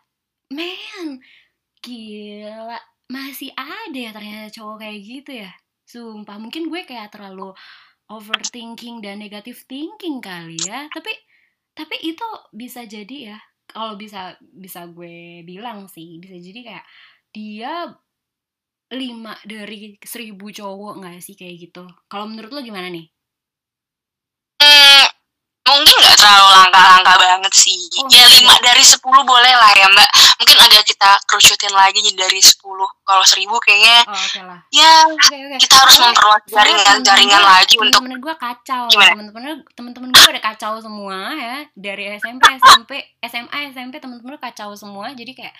[0.53, 1.17] man,
[1.81, 2.77] gila.
[3.09, 5.51] Masih ada ya ternyata cowok kayak gitu ya.
[5.89, 7.49] Sumpah, mungkin gue kayak terlalu
[8.05, 10.85] overthinking dan negative thinking kali ya.
[10.93, 11.09] Tapi,
[11.73, 13.37] tapi itu bisa jadi ya.
[13.69, 16.85] Kalau bisa bisa gue bilang sih, bisa jadi kayak
[17.33, 17.73] dia
[18.93, 21.83] lima dari seribu cowok nggak sih kayak gitu.
[22.11, 23.05] Kalau menurut lo gimana nih?
[24.61, 25.05] Hmm,
[25.67, 27.79] mungkin nggak terlalu langka-langka banget sih.
[27.93, 28.39] Oh, ya gitu.
[28.39, 30.09] lima dari sepuluh boleh lah ya mbak.
[30.39, 32.87] Mungkin agak kita kerucutin lagi jadi dari sepuluh.
[33.01, 34.59] Kalau seribu kayaknya Oh, oke lah.
[34.69, 35.57] ya Oke oke.
[35.59, 40.43] kita harus Soalnya- memperluas jaringan-jaringan lagi gue- untuk temen-temen gue kacau temen-temen temen-temen gue udah
[40.45, 45.53] kacau semua ya dari SMP SMP SMA SMP temen-temen kacau semua jadi kayak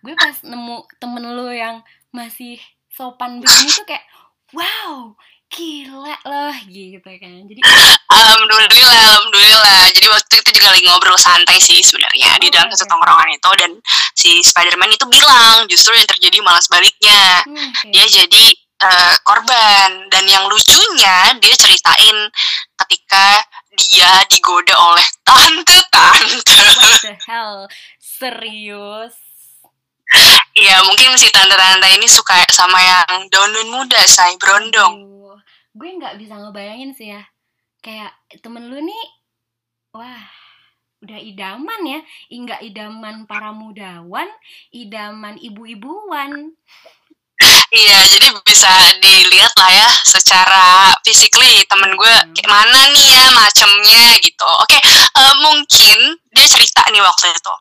[0.00, 1.80] gue pas nemu temen lu yang
[2.10, 4.04] masih sopan begini tuh kayak
[4.50, 5.14] wow
[5.50, 7.60] gila loh gitu kan jadi
[8.06, 9.82] alhamdulillah alhamdulillah.
[9.90, 12.74] Jadi waktu itu juga lagi ngobrol santai sih sebenarnya di Oh, dalam oke.
[12.74, 13.70] satu tongkrongan itu dan
[14.14, 17.42] si Spider-Man itu bilang justru yang terjadi malah sebaliknya.
[17.44, 17.90] hmm, oke.
[17.90, 18.44] dia jadi
[18.80, 22.16] eh, korban dan yang lucunya dia ceritain
[22.78, 23.42] ketika
[23.74, 26.58] dia digoda oleh tante-tante.
[26.78, 27.66] what the hell
[27.98, 29.14] serius
[30.52, 34.98] Iya mungkin si tante-tante ini suka sama yang daun-daun muda, say berondong.
[34.98, 35.19] Aduh,
[35.74, 37.22] gue nggak bisa ngebayangin sih ya
[37.80, 39.04] kayak temen lu nih
[39.94, 40.24] wah
[41.00, 44.28] udah idaman ya enggak idaman para mudawan
[44.70, 46.52] idaman ibu-ibuan
[47.70, 48.68] Iya jadi bisa
[49.00, 52.34] dilihat lah ya secara physically temen gue Hmm.
[52.36, 54.44] kayak mana nih ya macemnya gitu.
[54.60, 55.98] Oke eh, mungkin
[56.34, 57.52] dia cerita nih waktu itu.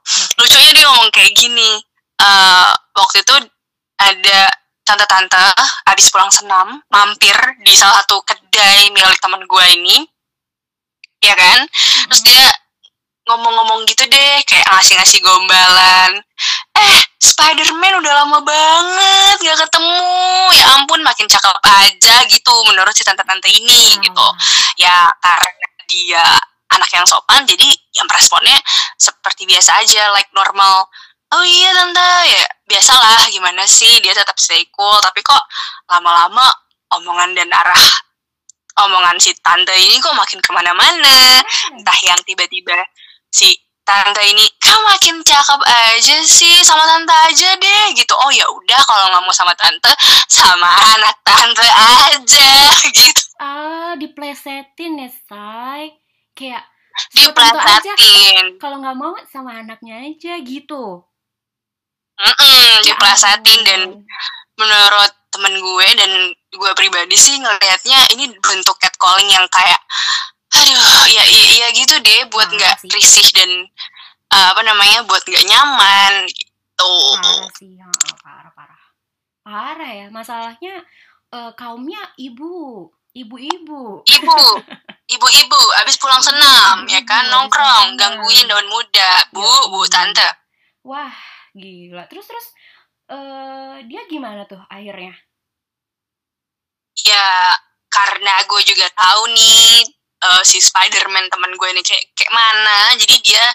[0.41, 1.79] Lucunya dia ngomong kayak gini.
[2.19, 3.35] eh, waktu itu
[3.95, 4.41] ada
[4.89, 5.45] tante-tante
[5.85, 9.97] habis pulang senam mampir di salah satu kedai milik teman gue ini.
[11.21, 11.69] Ya kan?
[12.09, 12.45] Terus dia
[13.29, 16.17] ngomong-ngomong gitu deh kayak ngasih-ngasih gombalan.
[16.73, 20.09] Eh Spider-Man udah lama banget gak ketemu.
[20.57, 24.01] Ya ampun makin cakep aja gitu menurut si tante-tante ini Hmm.
[24.01, 24.27] gitu.
[24.81, 26.25] Ya karena dia
[26.69, 27.65] anak yang sopan jadi
[27.97, 28.57] yang responnya
[28.97, 30.85] seperti biasa aja like normal
[31.33, 32.11] oh iya tante.
[32.29, 34.97] Ya biasalah gimana sih dia tetap stay cool.
[35.01, 35.41] Tapi kok
[35.89, 36.45] lama-lama
[36.97, 37.85] omongan dan arah
[38.85, 41.43] omongan si tante ini kok makin ke mana-mana?
[41.75, 42.79] Entah yang tiba-tiba
[43.29, 48.13] si tante ini kamu makin cakep aja sih sama tante aja deh gitu.
[48.13, 49.91] Oh ya udah kalau nggak mau sama tante
[50.29, 52.51] sama anak tante aja
[52.97, 53.21] gitu.
[53.41, 55.97] Ah diplesetin ya say.
[56.37, 56.63] Kayak
[57.11, 58.59] diplesetin.
[58.59, 61.08] kalau nggak mau sama anaknya aja gitu
[62.19, 63.81] Mm-mm, Ya diplesetin dan
[64.59, 66.11] menurut temen gue dan
[66.51, 69.79] gue pribadi sih ngelihatnya ini bentuk catcalling yang kayak
[70.49, 72.89] aduh ya iya, iya gitu deh buat Parah nggak sih.
[72.89, 73.51] risih dan
[74.33, 76.93] uh, apa namanya buat nggak nyaman gitu.
[77.21, 77.71] Parah sih.
[77.77, 77.87] Ya,
[78.19, 78.81] parah parah.
[79.45, 80.83] Parah ya masalahnya
[81.29, 84.01] eh, kaumnya ibu ibu-ibu.
[84.03, 84.37] Ibu
[85.09, 89.11] ibu-ibu abis pulang senam ya kan nongkrong gangguin daun muda.
[89.31, 90.27] Bu ya, bu tante.
[90.81, 92.03] Wah gila.
[92.09, 92.47] Terus terus
[93.09, 95.13] uh, dia gimana tuh akhirnya?
[96.99, 97.53] Ya
[97.89, 99.87] karena gue juga tahu nih
[100.21, 103.45] uh, si Spiderman teman gue ini kayak kayak mana jadi dia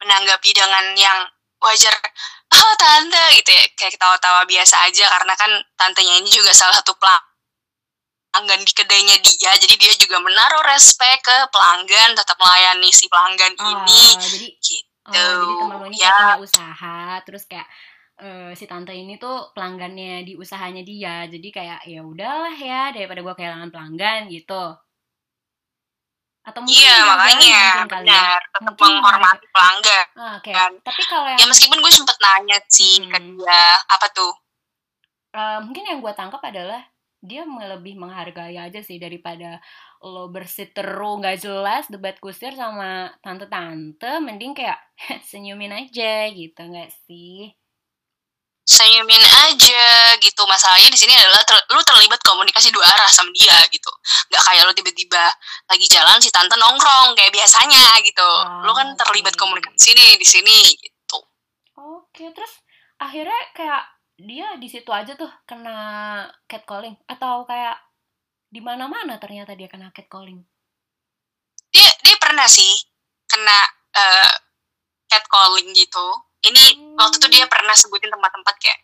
[0.00, 1.18] menanggapi dengan yang
[1.62, 1.94] wajar
[2.52, 3.64] oh tante gitu ya.
[3.76, 9.52] Kayak ketawa-tawa biasa aja karena kan tantenya ini juga salah satu pelanggan di kedainya dia
[9.60, 14.04] jadi dia juga menaruh respect ke pelanggan tetap melayani si pelanggan oh, ini.
[14.16, 16.10] jadi gitu jadi temen lo ini ya.
[16.10, 17.68] punya usaha terus kayak
[18.22, 23.20] uh, si tante ini tuh pelanggannya di usahanya dia jadi kayak ya udahlah ya daripada
[23.20, 24.76] gua kehilangan pelanggan gitu
[26.42, 27.86] atau mungkin iya makanya ya.
[27.86, 30.50] benar tetap menghormati pelanggan oh, okay.
[30.50, 31.38] kan tapi kalau yang...
[31.38, 33.10] ya meskipun gue sempet nanya sih hmm.
[33.14, 34.34] ke dia apa tuh
[35.38, 36.82] uh, mungkin yang gue tangkap adalah
[37.22, 39.62] dia lebih menghargai aja sih daripada
[40.02, 44.82] lo bersiteru nggak jelas debat kusir sama tante-tante mending kayak
[45.30, 47.54] senyumin aja gitu nggak sih?
[48.62, 49.86] Senyumin aja
[50.18, 50.42] gitu.
[50.46, 53.90] Masalahnya di sini adalah ter lu terlibat komunikasi dua arah sama dia gitu.
[54.30, 55.24] Nggak kayak lo tiba-tiba
[55.70, 58.22] lagi jalan si tante nongkrong kayak biasanya gitu.
[58.22, 61.18] Oh, lu kan terlibat komunikasi nih di sini gitu.
[61.78, 62.28] Oke okay.
[62.34, 62.58] terus
[62.98, 63.82] akhirnya kayak
[64.16, 67.80] dia di situ aja tuh kena catcalling atau kayak
[68.52, 70.44] di mana-mana ternyata dia kena catcalling.
[71.72, 72.72] Dia dia pernah sih
[73.24, 73.58] kena
[73.96, 74.34] uh,
[75.08, 76.06] catcalling gitu.
[76.42, 76.98] Ini hmm.
[77.00, 78.80] waktu itu dia pernah sebutin tempat-tempat kayak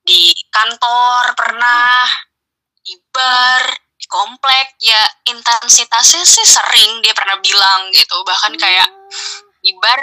[0.00, 2.08] di kantor pernah,
[2.80, 8.16] di bar, di komplek ya intensitasnya sih sering dia pernah bilang gitu.
[8.24, 9.60] Bahkan kayak hmm.
[9.60, 10.00] di bar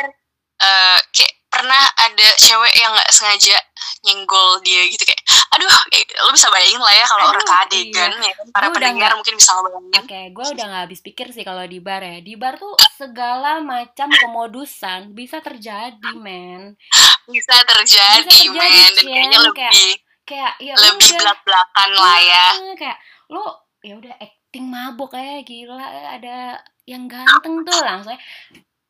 [0.62, 3.58] uh, kayak pernah ada cewek yang nggak sengaja
[4.06, 5.22] nyenggol dia gitu kayak
[5.58, 8.30] aduh eh, lo bisa bayangin lah ya kalau orang keadegan iya.
[8.30, 9.89] ya kan para pendengar mungkin bisa ngebayangin.
[9.98, 12.22] Oke okay, gue udah nggak habis pikir sih kalau di bar ya.
[12.22, 16.78] Di bar tuh segala macam kemodusan bisa terjadi men.
[17.26, 19.98] Bisa terjadi, bisa terjadi men dan kayaknya lebih kayak,
[20.30, 22.48] kayak ya lebih belak belakan lah ya.
[22.78, 22.98] kayak
[23.34, 23.46] lo
[23.82, 25.82] ya udah acting mabuk kayak gila
[26.17, 28.15] ada yang ganteng tuh langsung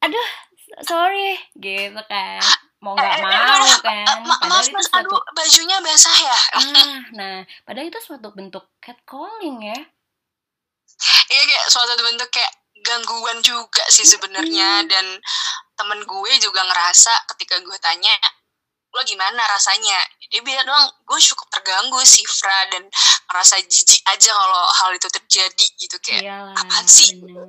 [0.01, 0.27] aduh
[0.83, 2.41] sorry gitu kan.
[2.77, 4.05] Mau nggak eh, eh, mau kan.
[4.29, 6.39] padahal maaf, itu suatu aduh, bajunya basah ya?
[6.69, 9.79] Nah, nah padahal itu suatu bentuk catcalling ya.
[11.27, 12.53] Iya kayak suatu bentuk kayak
[12.85, 14.85] gangguan juga sih sebenarnya.
[14.85, 14.89] Hmm.
[14.89, 15.05] dan
[15.77, 18.13] temen gue juga ngerasa ketika gue tanya
[18.97, 20.01] lo gimana rasanya?
[20.33, 22.89] Dia bilang doang gue cukup terganggu sih Fra dan
[23.29, 27.21] merasa jijik aja kalau hal itu terjadi gitu kayak Iyalah, apa sih?
[27.21, 27.47] bener.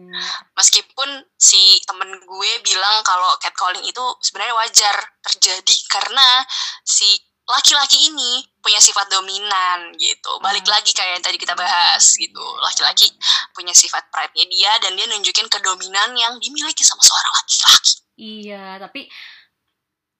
[0.54, 1.08] meskipun
[1.38, 6.44] si temen gue bilang kalau catcalling itu sebenarnya wajar terjadi karena
[6.84, 7.08] si
[7.48, 10.36] laki-laki ini punya sifat dominan gitu.
[10.44, 10.74] Balik hmm.
[10.76, 12.44] lagi kayak yang tadi kita bahas gitu.
[12.60, 13.08] Laki-laki
[13.56, 17.94] punya sifat pride-nya dia dan dia nunjukin kedominan yang dimiliki sama seorang laki-laki.
[18.18, 19.08] Iya tapi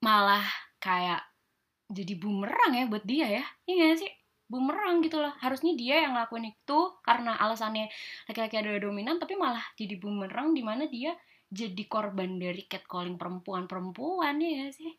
[0.01, 0.47] malah
[0.79, 1.23] kayak
[1.89, 3.45] jadi bumerang ya buat dia ya.
[3.65, 4.13] Iya gak sih?
[4.49, 5.33] Bumerang gitu loh.
[5.41, 7.89] Harusnya dia yang ngelakuin itu karena alasannya
[8.29, 11.17] laki-laki ada dominan tapi malah jadi bumerang di mana dia
[11.49, 14.93] jadi korban dari catcalling perempuan-perempuan ya gak sih?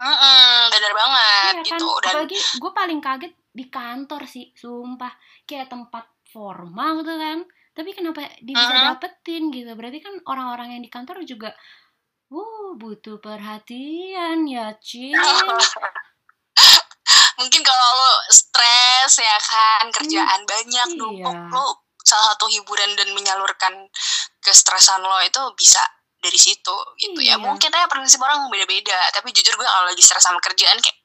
[0.00, 1.86] Mm -mm, bener banget iya, gitu.
[1.92, 2.00] Kan?
[2.00, 2.10] Dan...
[2.16, 5.12] apalagi gue paling kaget di kantor sih sumpah.
[5.44, 7.38] Kayak tempat formal tuh kan
[7.70, 8.86] tapi kenapa dia bisa uh -huh.
[8.94, 9.70] dapetin gitu?
[9.78, 11.54] Berarti kan orang-orang yang di kantor juga
[12.30, 15.14] Uh, butuh perhatian ya, Cin.
[17.40, 20.98] Mungkin kalau lo stres ya kan, kerjaan hmm, banyak, iya.
[20.98, 23.74] numpuk, lo salah satu hiburan dan menyalurkan
[24.40, 25.82] kestresan lo itu bisa
[26.20, 27.32] dari situ gitu ya.
[27.32, 27.36] iya.
[27.40, 30.98] ya mungkin ya prinsip orang beda-beda tapi jujur gue kalau lagi stres sama kerjaan kayak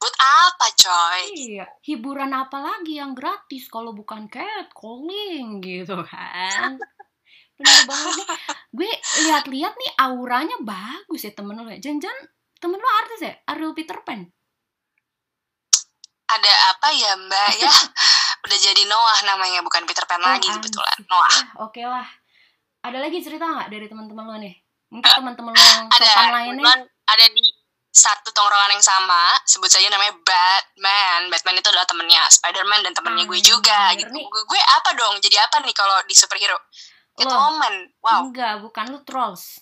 [0.00, 6.80] buat apa coy iya hiburan apa lagi yang gratis kalau bukan cat calling gitu kan
[7.62, 8.28] bener banget nih
[8.72, 8.90] gue
[9.28, 11.78] lihat-lihat nih auranya bagus ya temen lo ya.
[11.78, 12.18] Jangan
[12.56, 13.32] temen lo artis ya?
[13.52, 14.24] Ariel Peter Pan?
[16.32, 17.72] Ada apa ya mbak ya?
[18.48, 20.96] Udah jadi Noah namanya bukan Peter Pan oh, lagi kebetulan.
[21.04, 21.28] Noah.
[21.28, 22.08] eh, oke okay lah.
[22.82, 24.56] Ada lagi cerita nggak dari teman-teman lo nih?
[24.88, 26.74] Mungkin teman-teman lo yang ada, sopan lainnya.
[26.88, 27.46] ada di
[27.92, 29.36] satu tongkrongan yang sama.
[29.44, 31.28] Sebut saja namanya Batman.
[31.28, 34.08] Batman itu adalah temennya Spiderman dan temennya gue juga gitu.
[34.08, 35.20] gue, gue apa dong?
[35.20, 36.56] Jadi apa nih kalau di superhero
[37.16, 37.74] Catwoman.
[38.00, 38.20] Wow.
[38.28, 39.60] Enggak, bukan lu trolls.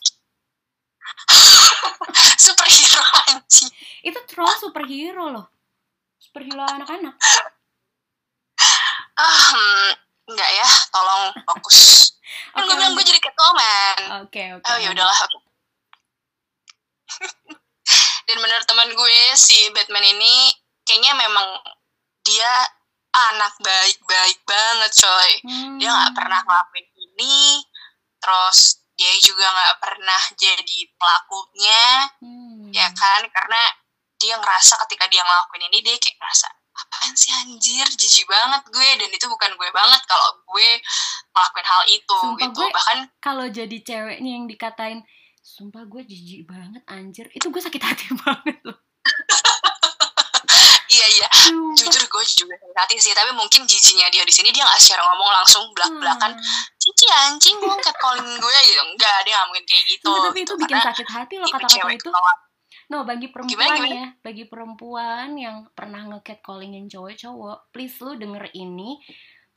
[2.44, 3.70] superhero anjing.
[4.06, 5.46] Itu troll superhero loh.
[6.20, 7.14] Superhero anak-anak.
[9.20, 9.90] Ah, hmm,
[10.32, 12.10] enggak ya, tolong fokus.
[12.50, 14.26] Okay, gue bilang gue jadi Catwoman.
[14.26, 14.62] Oke, okay, oke.
[14.62, 14.74] Okay.
[14.74, 15.18] Oh, ya udahlah.
[18.26, 20.50] Dan menurut teman gue si Batman ini
[20.82, 21.46] kayaknya memang
[22.26, 22.52] dia
[23.10, 25.30] anak baik-baik banget coy.
[25.46, 25.78] Hmm.
[25.78, 26.86] Dia nggak pernah ngelakuin
[27.20, 27.60] ini
[28.20, 31.84] terus dia juga nggak pernah jadi pelakunya
[32.20, 32.68] hmm.
[32.72, 33.24] ya kan?
[33.32, 33.62] Karena
[34.20, 37.88] dia ngerasa ketika dia ngelakuin ini dia kayak ngerasa apaan sih anjir?
[37.96, 38.88] Jijik banget gue.
[39.00, 40.70] Dan itu bukan gue banget kalau gue
[41.32, 42.60] ngelakuin hal itu sumpah gitu.
[42.60, 45.00] gue, bahkan kalau jadi ceweknya yang dikatain
[45.40, 47.32] sumpah gue jijik banget anjir.
[47.32, 48.80] Itu gue sakit hati banget loh
[50.90, 51.28] iya iya.
[51.30, 51.74] Sumpah.
[51.78, 53.14] jujur gue juga hati sih.
[53.14, 56.76] Tapi mungkin jijinya dia di sini dia nggak secara ngomong langsung belak belakan hmm.
[56.76, 60.10] cici anjing gue calling gue gitu enggak dia nggak mungkin kayak gitu.
[60.10, 62.10] Tapi itu bikin sakit hati loh kata-kata itu.
[62.90, 63.94] No, bagi perempuan gimana, gimana?
[63.94, 68.98] ya, bagi perempuan yang pernah nge-catcallingin cowok-cowok, please lu denger ini.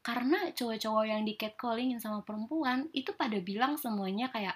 [0.05, 4.53] Karena cowok-cowok yang di catcallingin sama perempuan itu pada bilang semuanya kayak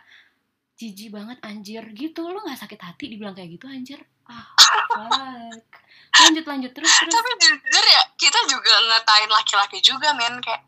[0.77, 2.21] jijik banget anjir gitu.
[2.29, 3.99] Lo nggak sakit hati dibilang kayak gitu anjir.
[4.29, 5.61] Ah fuck.
[6.17, 7.13] Lanjut lanjut terus terus.
[7.13, 10.37] Tapi jujur ya kita juga ngatain laki-laki juga men.
[10.39, 10.61] Kayak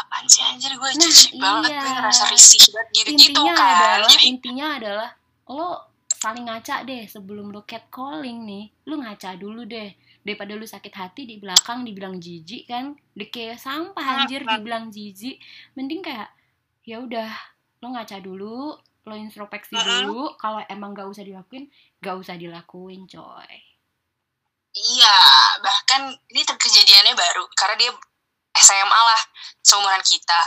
[0.00, 1.40] apaan sih anjir gue nah, jijik iya.
[1.44, 4.00] banget gue ngerasa risih banget gitu gitu kan.
[4.00, 5.10] adalah, Jadi, intinya adalah
[5.50, 5.68] lo
[6.08, 8.64] saling ngaca deh sebelum lu catcalling nih.
[8.88, 9.92] Lu ngaca dulu deh.
[10.20, 12.96] Daripada lu sakit hati di belakang dibilang jijik kan.
[13.12, 15.36] Di kayak sampah anjir dibilang jijik.
[15.76, 16.32] Mending kayak
[16.84, 17.28] ya udah
[17.80, 18.76] lo ngaca dulu
[19.10, 21.66] lo introspeksi dulu kalau emang gak usah dilakuin
[21.98, 23.52] gak usah dilakuin coy.
[24.70, 25.16] Iya
[25.58, 27.90] bahkan ini terkejadiannya baru karena dia
[28.54, 29.22] SMA lah
[29.66, 30.40] seumuran kita.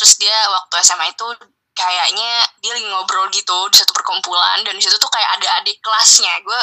[0.00, 1.28] Terus dia waktu SMA itu
[1.76, 5.76] kayaknya dia lagi ngobrol gitu di satu perkumpulan dan di situ tuh kayak ada adik
[5.84, 6.40] kelasnya.
[6.40, 6.60] Gue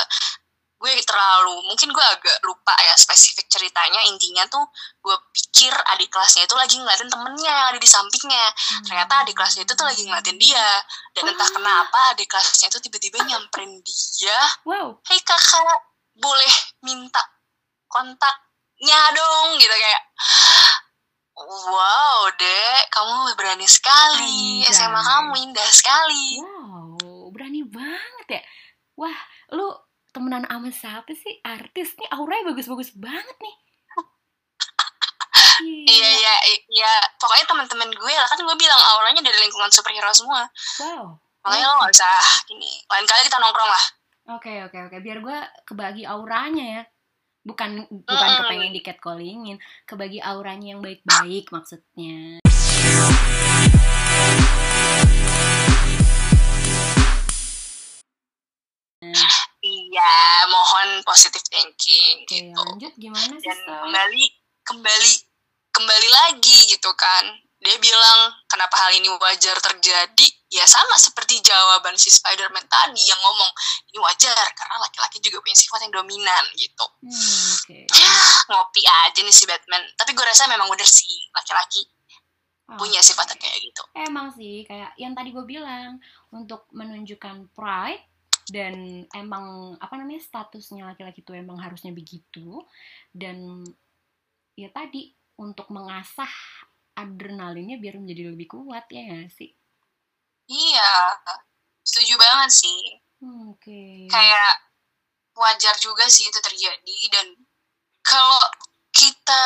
[0.84, 4.68] gue terlalu mungkin gue agak lupa ya spesifik ceritanya intinya tuh
[5.00, 8.84] gue pikir adik kelasnya itu lagi ngeliatin temennya yang ada di sampingnya hmm.
[8.92, 10.68] ternyata adik kelasnya itu tuh lagi ngeliatin dia
[11.16, 15.00] dan entah kenapa adik kelasnya itu tiba-tiba nyamperin dia wow.
[15.08, 15.80] hei kakak
[16.20, 17.24] boleh minta
[17.88, 20.04] kontaknya dong gitu kayak
[21.34, 24.62] Wow, Dek, kamu berani sekali.
[24.62, 24.70] Anjay.
[24.70, 26.38] SMA kamu indah sekali.
[26.38, 28.42] Wow, berani banget ya.
[28.94, 29.18] Wah,
[29.50, 29.66] lu
[30.14, 31.42] temenan sama siapa sih?
[31.42, 33.56] Artis nih, auranya bagus-bagus banget nih.
[35.90, 36.10] iya.
[36.14, 36.36] Iya
[36.70, 40.46] iya pokoknya teman-teman gue lah kan gue bilang auranya dari lingkungan superhero semua.
[40.80, 41.18] Wow.
[41.44, 42.16] Makanya lo gak usah
[42.56, 43.86] ini lain kali kita nongkrong lah.
[44.38, 44.90] Oke okay, oke okay, oke.
[44.96, 45.00] Okay.
[45.04, 46.84] biar gue kebagi auranya ya.
[47.44, 48.38] Bukan bukan mm.
[48.40, 49.58] kepengen di catcallingin.
[49.84, 52.40] Kebagi auranya yang baik-baik maksudnya
[59.94, 62.58] iya mohon positive thinking Oke, gitu.
[62.58, 64.24] lanjut gimana sih dan kembali
[64.66, 65.14] kembali
[65.74, 67.26] kembali lagi gitu kan.
[67.64, 70.28] Dia bilang kenapa hal ini wajar terjadi?
[70.52, 73.52] Ya sama seperti jawaban si Spider-Man tadi yang ngomong
[73.90, 76.86] ini wajar karena laki-laki juga punya sifat yang dominan gitu.
[77.02, 77.84] Hmm, okay.
[77.88, 78.14] ya
[78.52, 79.82] ngopi aja nih si Batman.
[79.96, 81.88] Tapi gue rasa memang bener sih laki-laki
[82.68, 83.82] oh, punya sifat kayak gitu.
[83.96, 86.04] Emang sih kayak yang tadi gue bilang
[86.36, 88.13] untuk menunjukkan pride
[88.52, 92.60] dan emang apa namanya statusnya laki-laki itu emang harusnya begitu
[93.16, 93.64] dan
[94.60, 96.30] ya tadi untuk mengasah
[96.94, 99.52] adrenalinnya biar menjadi lebih kuat ya gak sih?
[100.46, 100.94] Iya,
[101.82, 102.82] setuju banget sih.
[103.24, 103.64] Hmm, oke.
[103.64, 104.06] Okay.
[104.12, 104.52] Kayak
[105.34, 107.28] wajar juga sih itu terjadi dan
[108.06, 108.42] kalau
[108.94, 109.44] kita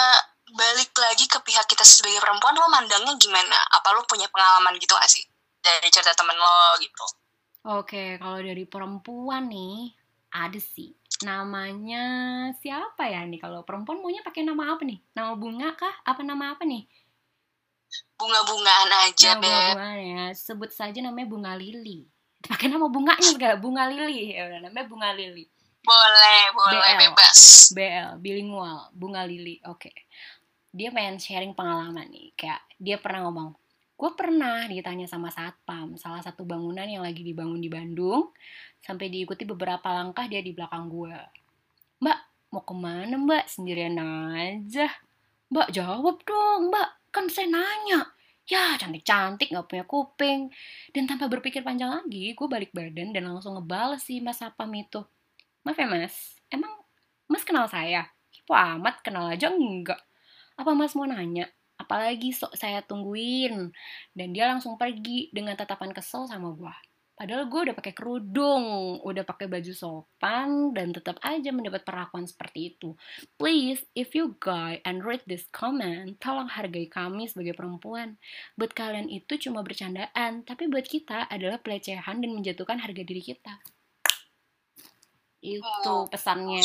[0.52, 3.58] balik lagi ke pihak kita sebagai perempuan lo mandangnya gimana?
[3.72, 5.24] Apa lo punya pengalaman gitu gak sih
[5.64, 7.06] dari cerita temen lo gitu?
[7.68, 9.92] Oke, kalau dari perempuan nih
[10.32, 10.96] ada sih.
[11.28, 12.06] Namanya
[12.64, 13.44] siapa ya nih?
[13.44, 15.04] Kalau perempuan maunya pakai nama apa nih?
[15.12, 15.96] Nama bunga kah?
[16.08, 16.88] Apa nama apa nih?
[18.18, 22.10] bunga-bungaan aja nah, bunga-bungaan ya sebut saja namanya bunga lili
[22.50, 25.46] pakai nama bunganya segala bunga lili ya udah namanya bunga lili
[25.88, 27.00] boleh boleh BL.
[27.08, 27.40] bebas
[27.72, 29.96] BL bilingual bunga lili oke okay.
[30.76, 33.56] dia pengen sharing pengalaman nih kayak dia pernah ngomong
[33.98, 38.30] gue pernah ditanya sama satpam salah satu bangunan yang lagi dibangun di Bandung
[38.78, 41.18] sampai diikuti beberapa langkah dia di belakang gue
[41.98, 43.46] mbak mau ke mana mbak?
[43.48, 44.88] Sendirian aja.
[45.52, 46.90] Mbak jawab dong mbak.
[47.12, 48.12] Kan saya nanya.
[48.48, 50.52] Ya cantik-cantik gak punya kuping.
[50.96, 55.04] Dan tanpa berpikir panjang lagi gue balik badan dan langsung ngebales sih mas Sapam itu.
[55.67, 56.15] Maaf ya mas.
[56.48, 56.71] Emang
[57.28, 58.08] mas kenal saya?
[58.32, 60.00] Kipo amat kenal aja enggak.
[60.56, 61.52] Apa mas mau nanya
[61.88, 63.71] apalagi sok saya tungguin
[64.12, 66.75] dan dia langsung pergi dengan tatapan kesel sama gue
[67.17, 72.77] Padahal gue udah pakai kerudung, udah pakai baju sopan, dan tetap aja mendapat perlakuan seperti
[72.77, 72.94] itu.
[73.42, 78.21] Please, if you guy and read this comment, tolong hargai kami sebagai perempuan.
[78.54, 83.65] Buat kalian itu cuma bercandaan, tapi buat kita adalah pelecehan dan menjatuhkan harga diri kita.
[85.42, 86.62] Itu pesannya.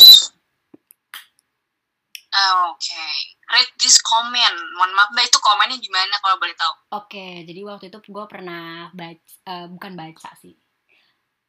[2.33, 3.13] Oke, okay.
[3.53, 4.57] read this comment.
[4.81, 6.73] Mohon maaf mbak itu komennya gimana kalau boleh tahu?
[6.73, 10.57] Oke okay, jadi waktu itu gue pernah baca uh, bukan baca sih.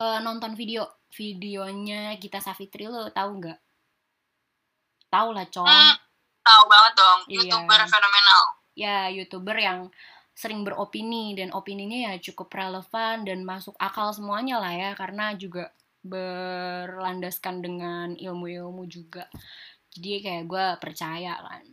[0.03, 0.83] Uh, nonton video
[1.15, 3.59] videonya kita Safitri lo tahu nggak?
[5.07, 5.71] Tahu lah cong.
[5.71, 5.95] Hmm,
[6.43, 7.19] tahu banget dong.
[7.31, 7.39] Iya.
[7.39, 8.41] youtuber fenomenal.
[8.75, 9.79] Ya youtuber yang
[10.35, 15.71] sering beropini dan opininya ya cukup relevan dan masuk akal semuanya lah ya karena juga
[16.03, 19.31] berlandaskan dengan ilmu-ilmu juga
[19.93, 21.63] jadi kayak gue percaya kan.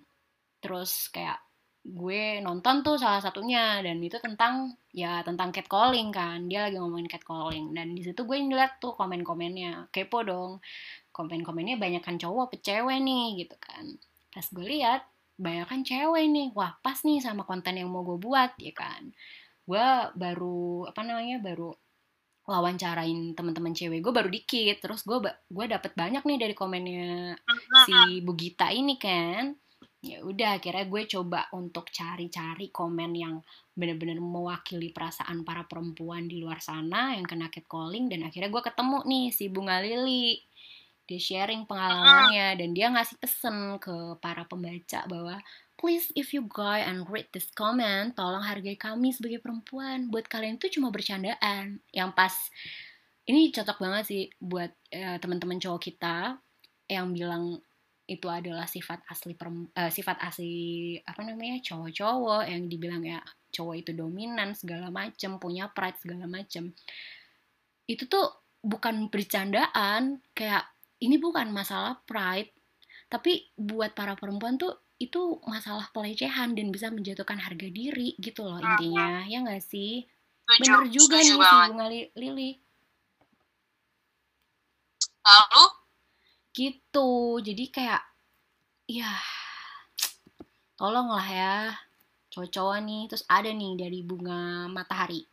[0.60, 1.40] Terus kayak
[1.80, 6.44] gue nonton tuh salah satunya dan itu tentang ya tentang catcalling kan.
[6.46, 7.72] Dia lagi ngomongin catcalling.
[7.72, 9.88] Dan di situ gue ngeliat tuh komen-komennya.
[9.88, 10.60] Kepo dong.
[11.10, 13.96] Komen-komennya banyak kan cowok cewek nih gitu kan.
[14.30, 15.08] Pas gue lihat
[15.40, 16.48] banyak kan cewek nih.
[16.52, 19.08] Wah pas nih sama konten yang mau gue buat ya kan.
[19.64, 21.72] Gue baru apa namanya baru
[22.50, 24.82] wawancarain teman-teman cewek gue baru dikit.
[24.82, 27.38] Terus gue gue dapet banyak nih dari komennya
[27.86, 29.54] si Bugita ini kan.
[30.00, 33.38] Ya udah akhirnya gue coba untuk cari-cari komen yang
[33.76, 38.98] bener-bener mewakili perasaan para perempuan di luar sana yang kena catcalling dan akhirnya gue ketemu
[39.06, 40.42] nih si Bunga Lili.
[41.06, 45.42] Dia sharing pengalamannya dan dia ngasih pesen ke para pembaca bahwa
[45.80, 50.12] please if you guys and read this comment tolong hargai kami sebagai perempuan.
[50.12, 51.80] Buat kalian itu cuma bercandaan.
[51.88, 52.34] Yang pas
[53.24, 56.36] ini cocok banget sih buat uh, teman-teman cowok kita
[56.92, 57.56] yang bilang
[58.04, 63.74] itu adalah sifat asli perem, uh, sifat asli apa namanya cowok-cowok yang dibilang ya cowok
[63.80, 66.76] itu dominan segala macem punya pride segala macem.
[67.88, 70.68] Itu tuh bukan bercandaan kayak
[71.00, 72.52] ini bukan masalah pride
[73.08, 78.60] tapi buat para perempuan tuh itu masalah pelecehan dan bisa menjatuhkan harga diri gitu loh
[78.60, 80.04] intinya ya nggak sih?
[80.44, 82.50] Bener juga nih si bunga lili.
[85.24, 85.64] Lalu?
[86.52, 88.02] Gitu jadi kayak
[88.92, 89.08] ya
[90.76, 91.56] tolonglah ya
[92.28, 93.02] cowok-cowok nih.
[93.08, 95.24] Terus ada nih dari bunga matahari.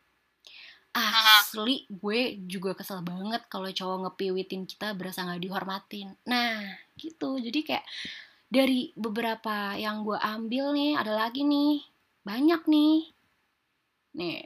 [0.96, 6.16] Asli gue juga kesel banget kalau cowok ngepiwitin kita berasa nggak dihormatin.
[6.24, 6.64] Nah
[6.96, 7.86] gitu jadi kayak
[8.48, 11.84] dari beberapa yang gue ambil nih ada lagi nih.
[12.24, 12.98] Banyak nih.
[14.18, 14.40] Nih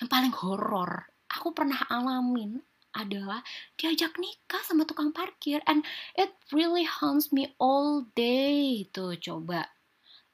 [0.00, 2.58] yang paling horor aku pernah alamin
[2.94, 3.42] adalah
[3.78, 5.82] diajak nikah sama tukang parkir and
[6.14, 8.88] it really haunts me all day.
[8.90, 9.68] Tuh coba.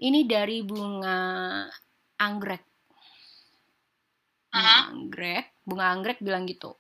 [0.01, 1.69] Ini dari bunga
[2.17, 2.65] anggrek.
[4.51, 6.75] Bunga anggrek bunga anggrek bilang gitu.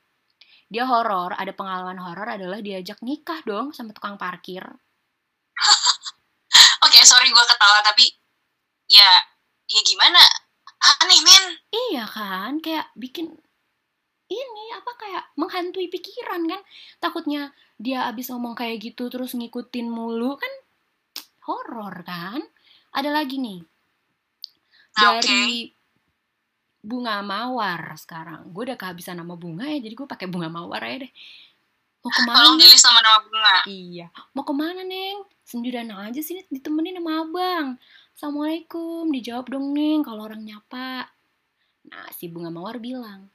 [0.71, 4.63] Dia horor ada pengalaman horor adalah diajak nikah dong sama tukang parkir
[7.01, 8.05] okay, sorry gue ketawa tapi
[8.93, 9.09] ya
[9.65, 10.21] ya gimana?
[11.01, 11.45] Aneh men.
[11.73, 13.33] Iya kan kayak bikin
[14.31, 16.61] ini apa kayak menghantui pikiran kan.
[17.01, 20.53] Takutnya dia abis ngomong kayak gitu terus ngikutin mulu kan
[21.49, 22.45] horor kan.
[22.93, 23.65] Ada lagi nih.
[25.01, 25.73] Ah, dari okay.
[26.85, 28.53] bunga mawar sekarang.
[28.53, 31.13] Gue udah kehabisan nama bunga ya jadi gue pakai bunga mawar aja deh
[32.01, 33.59] mau ke mana tolong di sama nama bunga.
[33.69, 34.07] Iya.
[34.33, 35.25] Mau ke mana neng?
[35.45, 37.67] Sendirian aja sih ditemenin sama abang.
[38.17, 39.09] Assalamualaikum.
[39.13, 41.13] Dijawab dong neng kalau orang nyapa.
[41.93, 43.29] Nah si bunga mawar bilang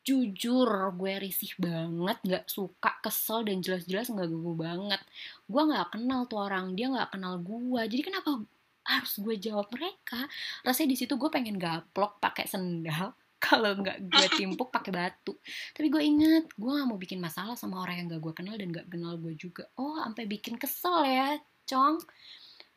[0.00, 5.00] jujur gue risih banget nggak suka kesel dan jelas-jelas nggak gue banget.
[5.44, 8.40] Gue nggak kenal tuh orang dia nggak kenal gue jadi kenapa
[8.84, 10.26] harus gue jawab mereka?
[10.64, 13.12] Rasanya di situ gue pengen gaplok pakai sendal
[13.46, 15.34] kalau nggak gue timpuk pakai batu
[15.72, 18.68] tapi gue inget gue gak mau bikin masalah sama orang yang gak gue kenal dan
[18.68, 21.98] gak kenal gue juga oh sampai bikin kesel ya cong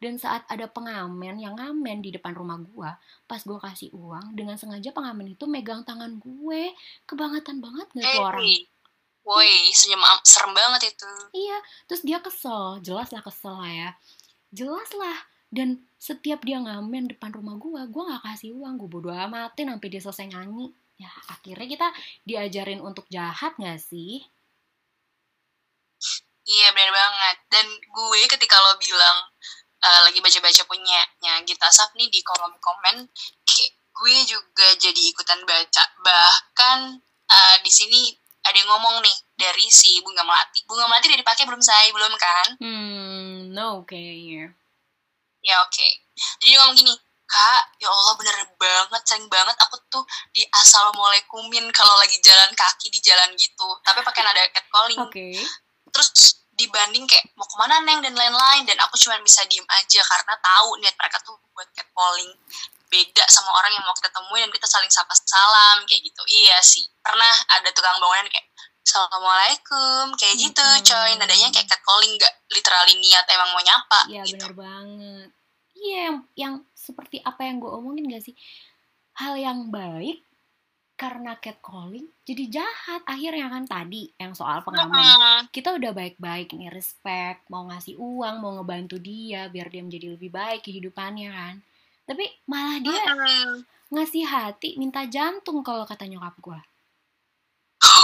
[0.03, 2.91] dan saat ada pengamen yang ngamen di depan rumah gue,
[3.23, 6.75] pas gue kasih uang, dengan sengaja pengamen itu megang tangan gue.
[7.07, 8.43] Kebangetan banget gak tuh orang?
[9.23, 11.07] Woi, senyum serem banget itu.
[11.31, 11.57] Iya,
[11.87, 13.89] terus dia kesel, jelas lah kesel lah ya.
[14.51, 15.17] Jelas lah.
[15.53, 19.87] Dan setiap dia ngamen depan rumah gue, gue gak kasih uang, gue bodo amatin sampai
[19.93, 20.73] dia selesai nyanyi.
[20.97, 21.87] Ya, akhirnya kita
[22.25, 24.25] diajarin untuk jahat gak sih?
[26.43, 27.37] Iya benar banget.
[27.53, 29.17] Dan gue ketika lo bilang
[29.83, 30.99] uh, lagi baca-baca punya
[31.43, 33.03] Gita Saf nih di kolom komen
[33.43, 36.97] kayak gue juga jadi ikutan baca bahkan
[37.29, 41.43] uh, di sini ada yang ngomong nih dari si bunga melati bunga melati udah dipakai
[41.45, 44.55] belum saya belum kan hmm no kayaknya
[45.43, 45.75] ya oke.
[45.75, 45.91] Okay.
[46.41, 50.03] jadi ngomong gini kak ya Allah bener banget sering banget aku tuh
[50.35, 53.67] di assalamualaikumin kalau lagi jalan kaki di jalan gitu.
[53.83, 55.35] Tapi pakai nada catcalling okay.
[55.89, 57.99] terus dibanding kayak mau ke mana neng?
[58.05, 58.63] dan lain-lain.
[58.69, 62.31] Dan aku cuma bisa diem aja karena tahu niat mereka tuh buat catcalling
[62.93, 66.21] beda sama orang yang mau kita temuin dan kita saling sapa salam kayak gitu.
[66.29, 66.85] Iya sih.
[67.01, 68.45] Pernah ada tukang bangunan kayak
[68.83, 70.83] assalamualaikum kayak gitu hmm.
[70.83, 74.35] coy nadanya kayak catcalling gak literally niat emang mau nyapa iya gitu.
[74.35, 75.27] benar banget.
[75.73, 78.35] Iya yang yang seperti apa yang gue omongin gak sih?
[79.15, 80.19] Hal yang baik
[80.93, 85.47] karena catcalling jadi jahat akhirnya kan tadi yang soal pengalaman.
[85.49, 90.29] Kita udah baik-baik nih respect mau ngasih uang mau ngebantu dia biar dia menjadi lebih
[90.29, 91.55] baik kehidupannya kan.
[92.03, 92.99] Tapi malah dia
[93.95, 96.59] ngasih hati minta jantung kalau kata nyokap gue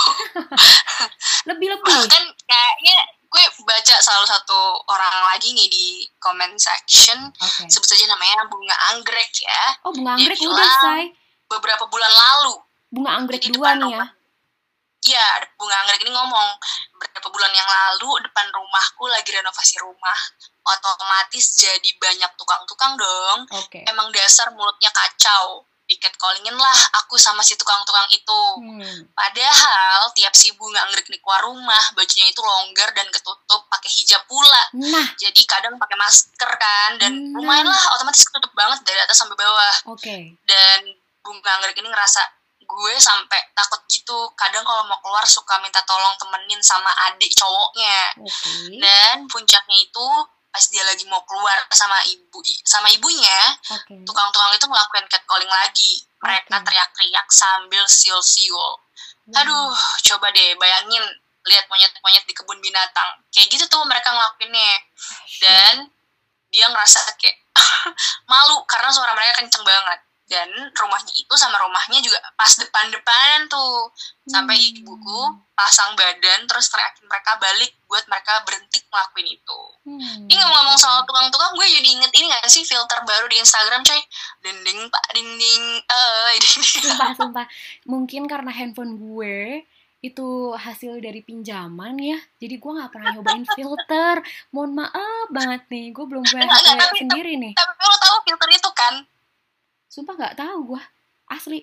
[1.49, 2.97] lebih lebih kan kayaknya
[3.29, 5.85] gue baca salah satu orang lagi nih di
[6.17, 7.29] comment section.
[7.29, 7.69] Okay.
[7.69, 9.63] sebut saja namanya bunga anggrek ya.
[9.85, 11.13] Oh bunga anggrek udah say.
[11.45, 12.55] beberapa bulan lalu.
[12.89, 14.05] Bunga anggrek Jadi dua nih ya?
[14.99, 16.49] Iya, bunga anggrek ini ngomong
[16.99, 20.19] beberapa bulan yang lalu depan rumahku lagi renovasi rumah,
[20.67, 23.47] otomatis jadi banyak tukang-tukang dong.
[23.63, 23.87] Okay.
[23.87, 28.41] Emang dasar mulutnya kacau di catcallingin lah aku sama si tukang-tukang itu.
[28.61, 29.09] Hmm.
[29.17, 34.21] Padahal tiap si bunga anggrek nih keluar rumah, bajunya itu longgar dan ketutup pakai hijab
[34.29, 34.63] pula.
[34.77, 35.09] Nah.
[35.17, 37.41] Jadi kadang pakai masker kan dan nah.
[37.41, 39.75] lumayan lah otomatis ketutup banget dari atas sampai bawah.
[39.89, 40.05] Oke.
[40.05, 40.21] Okay.
[40.45, 40.93] Dan
[41.25, 42.21] bunga anggrek ini ngerasa
[42.69, 44.29] gue sampai takut gitu.
[44.37, 48.13] Kadang kalau mau keluar suka minta tolong temenin sama adik cowoknya.
[48.21, 48.77] Okay.
[48.77, 50.07] Dan puncaknya itu
[50.49, 53.39] pas dia lagi mau keluar sama ibu sama ibunya
[53.69, 54.01] okay.
[54.01, 56.65] tukang-tukang itu ngelakuin catcalling lagi mereka okay.
[56.65, 58.73] teriak-teriak sambil siul-siul
[59.29, 59.37] hmm.
[59.37, 59.69] aduh
[60.09, 61.05] coba deh bayangin
[61.45, 64.73] lihat monyet-monyet di kebun binatang kayak gitu tuh mereka ngelakuinnya
[65.39, 65.75] dan
[66.49, 67.37] dia ngerasa kayak
[68.31, 69.99] malu karena suara mereka kenceng banget
[70.29, 70.45] dan
[70.77, 73.89] rumahnya itu sama rumahnya juga pas depan-depanan tuh.
[74.29, 74.85] Sampai hmm.
[74.85, 75.21] ibuku
[75.57, 79.59] pasang badan terus teriakin mereka balik buat mereka berhenti ngelakuin itu.
[79.89, 80.29] Hmm.
[80.29, 84.01] ini ngomong soal tukang-tukang gue jadi inget ini gak sih filter baru di Instagram coy?
[84.45, 86.37] Dinding pak dinding eh
[86.85, 87.45] sumpah sumpah.
[87.89, 89.65] Mungkin karena handphone gue
[89.99, 92.19] itu hasil dari pinjaman ya.
[92.39, 94.23] Jadi gue nggak pernah nyobain filter.
[94.55, 96.47] Mohon maaf banget nih gue belum punya
[96.95, 97.53] sendiri nih.
[97.57, 99.03] tapi lo tahu filter itu kan
[99.89, 100.83] Sumpah nggak tahu gue
[101.33, 101.59] asli.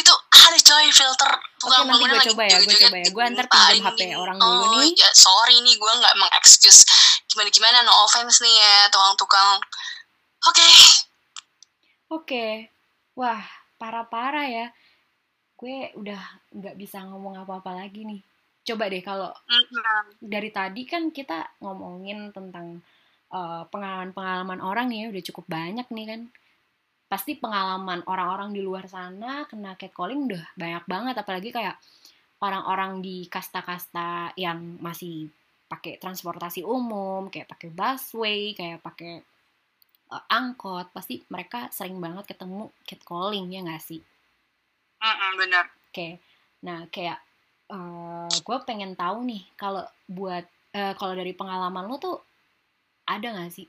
[0.00, 3.08] itu ada coy filter Oke nanti gue coba ya, gue coba ya.
[3.12, 4.96] Gue antar pinjam HP orang dulu oh, nih.
[4.96, 6.82] Ya, sorry nih, gue nggak mengexcuse
[7.30, 9.60] gimana-gimana, no offense nih ya, tukang-tukang.
[10.48, 10.56] Oke.
[10.56, 10.72] Okay.
[10.72, 10.84] Oke.
[12.24, 12.52] Okay.
[13.14, 13.44] Wah,
[13.76, 14.66] parah-parah ya.
[15.54, 16.18] Gue udah
[16.48, 18.24] nggak bisa ngomong apa-apa lagi nih.
[18.64, 19.30] Coba deh kalau
[20.16, 22.80] dari tadi kan kita ngomongin tentang
[23.28, 26.20] uh, pengalaman-pengalaman orang nih ya, udah cukup banyak nih kan
[27.10, 31.74] pasti pengalaman orang-orang di luar sana kena catcalling udah banyak banget apalagi kayak
[32.38, 35.26] orang-orang di kasta-kasta yang masih
[35.66, 39.26] pakai transportasi umum kayak pakai busway kayak pakai
[40.14, 44.00] uh, angkot pasti mereka sering banget ketemu catcalling ya nggak sih?
[45.02, 45.64] Mm -mm, benar.
[45.66, 46.12] Oke, okay.
[46.62, 47.18] nah kayak
[47.74, 50.46] uh, gue pengen tahu nih kalau buat
[50.78, 52.18] uh, kalau dari pengalaman lo tuh
[53.10, 53.66] ada nggak sih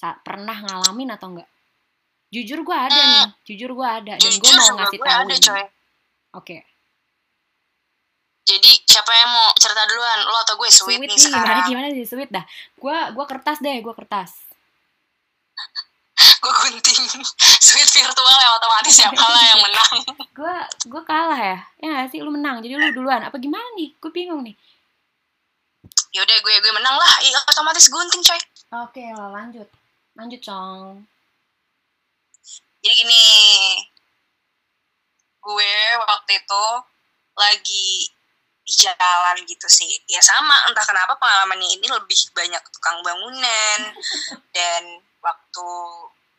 [0.00, 1.48] pernah ngalamin atau enggak?
[2.30, 5.28] Jujur gue ada uh, nih, jujur gue ada dan gue mau ngasih tahu.
[5.30, 5.68] Oke.
[6.36, 6.60] Okay.
[8.46, 11.66] Jadi siapa yang mau cerita duluan, lo atau gue sweet, sweet nih sekarang?
[11.66, 12.46] Gimana gimana sih sweet dah?
[12.78, 14.30] Gue gue kertas deh, gue kertas.
[16.42, 17.02] gue gunting
[17.58, 19.94] sweet virtual yang otomatis siapa lah yang menang.
[20.38, 20.54] gue
[20.86, 23.26] gue kalah ya, ya gak sih lu menang, jadi lu duluan.
[23.26, 23.94] Apa gimana nih?
[23.98, 24.54] Gue bingung nih.
[26.14, 28.40] Yaudah gue gue menang lah, iya otomatis gunting coy.
[28.82, 29.66] Oke, lo lanjut.
[30.16, 31.04] Lanjut, Cong.
[32.80, 33.24] Jadi gini,
[35.44, 36.66] gue waktu itu
[37.36, 37.88] lagi
[38.66, 39.92] di jalan gitu sih.
[40.08, 43.80] Ya sama, entah kenapa pengalamannya ini lebih banyak tukang bangunan.
[44.56, 45.66] Dan waktu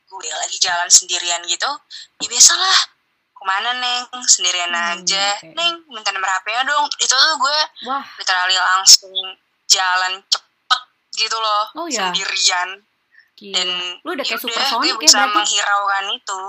[0.08, 1.70] gue lagi jalan sendirian gitu,
[2.24, 2.98] ya biasalah
[3.38, 5.54] ke mana neng sendirian hmm, aja okay.
[5.54, 8.02] neng minta nomor hp ya dong itu tuh gue Wah.
[8.18, 9.14] literally langsung
[9.70, 10.82] jalan cepet
[11.14, 12.10] gitu loh oh, ya?
[12.10, 12.82] sendirian
[13.38, 13.54] Gila.
[13.54, 13.70] Dan
[14.02, 15.36] lu udah kayak supersonik ya bisa berarti?
[15.38, 16.42] menghiraukan itu.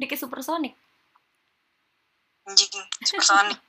[0.00, 0.74] Udah kayak supersonik.
[2.48, 2.72] Anjing,
[3.08, 3.60] supersonik.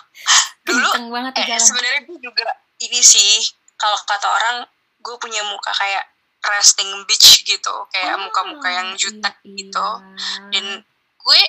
[0.68, 2.46] Dulu banget eh, sebenarnya gue juga
[2.84, 3.42] ini sih
[3.74, 4.56] kalau kata orang
[5.02, 6.06] gue punya muka kayak
[6.42, 9.88] resting bitch gitu, kayak muka-muka oh, yang jutek iya, gitu.
[10.54, 10.82] Dan
[11.18, 11.40] gue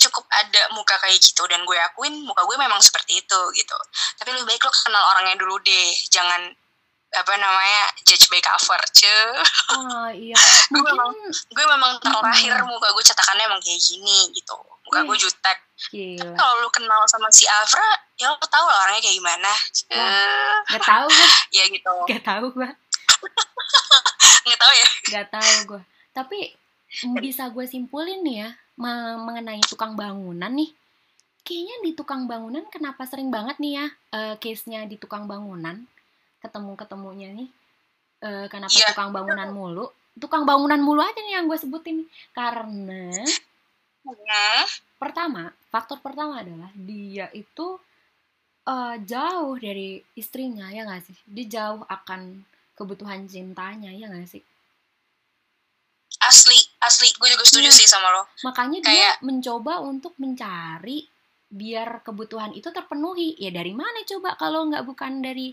[0.00, 3.78] cukup ada muka kayak gitu dan gue akuin muka gue memang seperti itu gitu.
[4.20, 6.52] Tapi lebih baik lo kenal orangnya dulu deh, jangan
[7.14, 9.14] apa namanya judge by cover ce
[9.78, 10.34] oh iya.
[10.74, 12.66] Gue memang gue memang terlahir hmm.
[12.66, 14.58] muka gue cetakannya emang kayak gini gitu.
[14.90, 15.58] Muka gue jutek.
[16.38, 19.52] kalau lu kenal sama si Avra ya lo tau lah orangnya kayak gimana.
[19.90, 21.94] Uh, gak tau gue ya gitu.
[22.10, 22.68] Gak tau gue
[24.48, 24.88] gak tau ya?
[25.10, 25.82] Gak tau gue
[26.14, 26.54] tapi
[27.18, 30.70] bisa gue simpulin nih ya mengenai tukang bangunan nih.
[31.44, 33.86] Kayaknya di tukang bangunan kenapa sering banget nih ya
[34.16, 35.84] uh, case-nya di tukang bangunan
[36.44, 37.48] ketemu ketemunya nih.
[38.20, 38.92] Uh, kenapa yeah.
[38.92, 39.86] tukang bangunan mulu?
[40.20, 42.04] Tukang bangunan mulu aja nih yang gue sebutin
[42.36, 43.08] karena
[45.00, 47.80] pertama faktor pertama adalah dia itu
[48.68, 51.16] uh, jauh dari istrinya ya nggak sih?
[51.24, 52.44] Dia jauh akan
[52.76, 54.42] kebutuhan cintanya ya nggak sih?
[56.24, 57.08] Asli asli.
[57.16, 57.74] Gue juga setuju ya.
[57.74, 58.28] sih sama lo.
[58.44, 58.92] Makanya Kayak...
[58.92, 61.04] dia mencoba untuk mencari
[61.54, 63.36] biar kebutuhan itu terpenuhi.
[63.36, 65.52] Ya dari mana coba kalau nggak bukan dari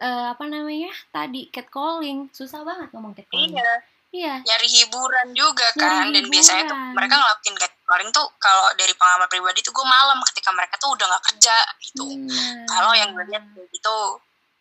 [0.00, 0.90] uh, apa namanya?
[1.12, 2.32] Tadi catcalling.
[2.32, 3.54] Susah banget ngomong catcalling.
[3.54, 3.72] Iya.
[4.10, 4.34] Iya.
[4.42, 6.10] Nyari hiburan juga kan.
[6.10, 10.50] Dan biasanya tuh mereka ngelakuin catcalling tuh kalau dari pengalaman pribadi tuh gue malam ketika
[10.50, 12.06] mereka tuh udah nggak kerja gitu.
[12.10, 12.66] Hmm.
[12.66, 13.98] kalau yang gue lihat gitu.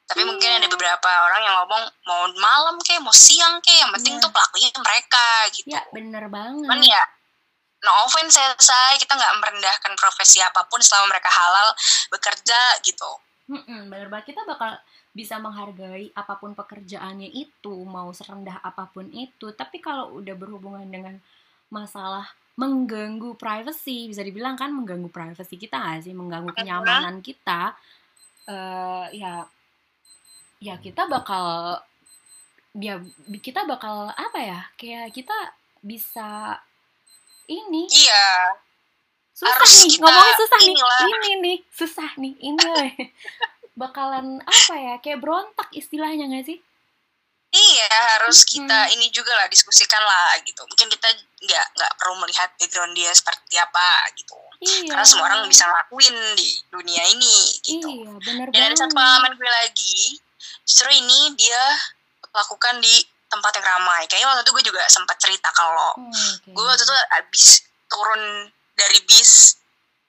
[0.05, 0.29] Tapi hmm.
[0.29, 4.23] mungkin ada beberapa orang yang ngomong mau malam kayak mau siang kayak yang penting yeah.
[4.25, 5.67] tuh pelakunya mereka gitu.
[5.73, 6.69] Ya bener banget.
[6.69, 7.01] Kan ya
[7.79, 11.71] no offense saya kita nggak merendahkan profesi apa pun selama mereka halal
[12.11, 13.07] bekerja gitu
[13.49, 14.37] Mm-mm, bener banget.
[14.37, 14.77] Kita bakal
[15.09, 19.49] bisa menghargai apa pun pekerjaannya itu mau serendah apa pun itu.
[19.57, 21.17] Tapi kalau udah berhubungan dengan
[21.73, 26.13] masalah mengganggu privacy bisa dibilang kan mengganggu privacy kita gak sih?
[26.13, 27.73] Mengganggu kenyamanan kita
[28.45, 29.49] uh, ya
[30.61, 31.79] ya kita bakal
[32.77, 33.01] ya
[33.41, 34.61] kita bakal apa ya?
[34.77, 35.37] Kayak kita
[35.81, 36.61] bisa
[37.49, 38.53] ini iya
[39.39, 40.99] susah Harus nih kita ngomongnya susah inilah.
[40.99, 42.67] nih ini nih susah nih ini
[43.79, 46.59] bakalan apa ya kayak berontak istilahnya gak sih
[47.49, 48.93] Iya harus kita hmm.
[48.93, 50.61] ini juga lah diskusikan lah gitu.
[50.69, 54.37] Mungkin kita nggak nggak perlu melihat background dia seperti apa gitu.
[54.61, 54.93] Iya.
[54.93, 57.89] Karena semua orang bisa ngelakuin di dunia ini gitu.
[57.89, 60.21] Iya, bener Dan ada satu pengalaman gue lagi.
[60.61, 61.63] Justru ini dia
[62.29, 64.05] lakukan di tempat yang ramai.
[64.05, 66.53] Kayaknya waktu itu gue juga sempat cerita kalau hmm, okay.
[66.53, 67.45] gue waktu itu abis
[67.89, 69.59] turun dari bis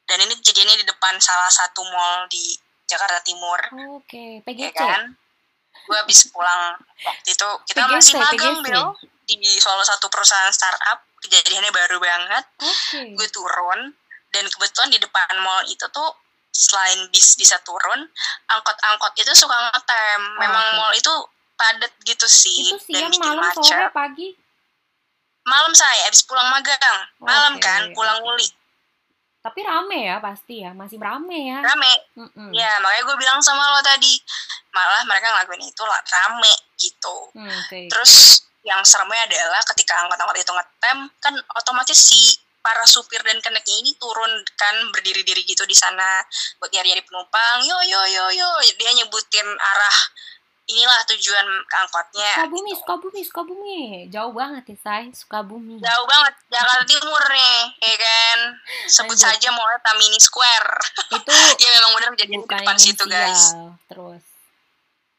[0.07, 2.55] dan ini kejadiannya di depan salah satu mall di
[2.87, 3.59] Jakarta Timur.
[3.99, 4.31] Oke, okay.
[4.43, 4.71] PGC.
[4.71, 5.15] Ya kan?
[5.87, 6.75] Gue abis pulang
[7.07, 8.87] waktu itu kita PGC, masih magang Bill
[9.27, 11.07] di salah satu perusahaan startup.
[11.23, 12.45] Kejadiannya baru banget.
[12.59, 13.15] Okay.
[13.15, 13.95] Gue turun
[14.35, 16.11] dan kebetulan di depan mall itu tuh
[16.51, 18.11] selain bis bisa turun,
[18.51, 20.21] angkot-angkot itu suka ngetem.
[20.43, 20.77] Memang okay.
[20.79, 21.15] mall itu
[21.55, 23.79] padat gitu sih itu siang, dan bikin malam, macet.
[23.79, 24.29] Sore, pagi?
[25.45, 26.99] Malam saya habis pulang magang.
[27.21, 28.49] Malam okay, kan, pulang uli.
[29.41, 31.59] Tapi rame ya pasti ya, masih rame ya.
[31.65, 31.93] Rame.
[32.13, 32.51] Mm -mm.
[32.53, 34.21] Ya, makanya gue bilang sama lo tadi,
[34.77, 37.17] malah mereka ngelakuin itu lah rame gitu.
[37.33, 37.89] Hmm, okay.
[37.89, 43.77] Terus yang seremnya adalah ketika angkot-angkot itu ngetem, kan otomatis si para supir dan keneknya
[43.81, 44.29] ini turun
[44.61, 46.21] kan berdiri-diri gitu di sana
[46.61, 47.65] buat nyari-nyari penumpang.
[47.65, 49.97] Yo yo yo yo, dia nyebutin arah
[50.71, 51.47] inilah tujuan
[51.83, 52.31] angkotnya.
[52.39, 52.79] Sukabumi, gitu.
[52.83, 53.81] Sukabumi, Sukabumi.
[54.09, 55.05] Jauh banget ya, say.
[55.11, 55.77] Sukabumi.
[55.83, 56.35] Jauh banget.
[56.47, 58.39] Jakarta Timur nih, ya kan.
[58.87, 59.25] Sebut Ayo.
[59.27, 60.71] saja mau Tamini Square.
[61.11, 61.31] Itu
[61.63, 63.55] ya memang benar jadi di depan situ, guys.
[63.91, 64.23] Terus.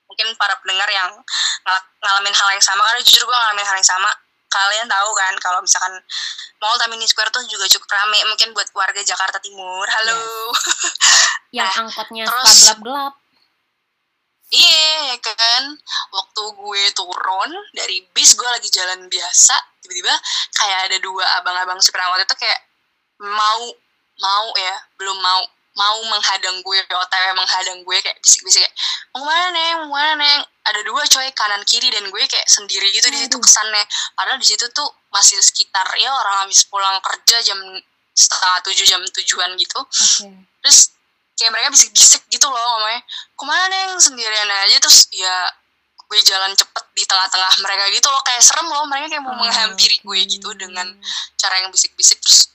[0.07, 3.89] Mungkin para pendengar yang ng ngalamin hal yang sama, karena jujur gue ngalamin hal yang
[3.91, 4.09] sama.
[4.51, 5.95] Kalian tahu kan kalau misalkan
[6.59, 9.87] Mall Tamini Square tuh juga cukup rame mungkin buat warga Jakarta Timur.
[9.87, 10.19] Halo.
[10.19, 11.63] Yes.
[11.63, 13.20] yang nah, angkotnya terus, gelap-gelap
[14.51, 15.63] Iya kan,
[16.11, 20.11] waktu gue turun dari bis gue lagi jalan biasa, tiba-tiba
[20.59, 22.59] kayak ada dua abang-abang supir angkot itu kayak
[23.23, 23.71] mau
[24.19, 25.41] mau ya, belum mau
[25.71, 28.75] mau menghadang gue, otw menghadang gue kayak bisik-bisik kayak
[29.15, 32.91] mau mana neng, mau mana neng, ada dua coy kanan kiri dan gue kayak sendiri
[32.91, 33.87] gitu di situ kesannya,
[34.19, 37.59] padahal di situ tuh masih sekitar ya orang habis pulang kerja jam
[38.11, 40.35] setengah tujuh jam tujuan gitu, okay.
[40.59, 40.91] terus
[41.41, 43.01] kayak mereka bisik-bisik gitu loh ngomongnya.
[43.33, 45.49] Ke mana neng sendirian aja terus ya
[45.97, 48.21] gue jalan cepet di tengah-tengah mereka gitu loh.
[48.21, 50.85] Kayak serem loh mereka kayak mau oh, menghampiri gue gitu dengan
[51.41, 52.21] cara yang bisik-bisik.
[52.21, 52.53] Terus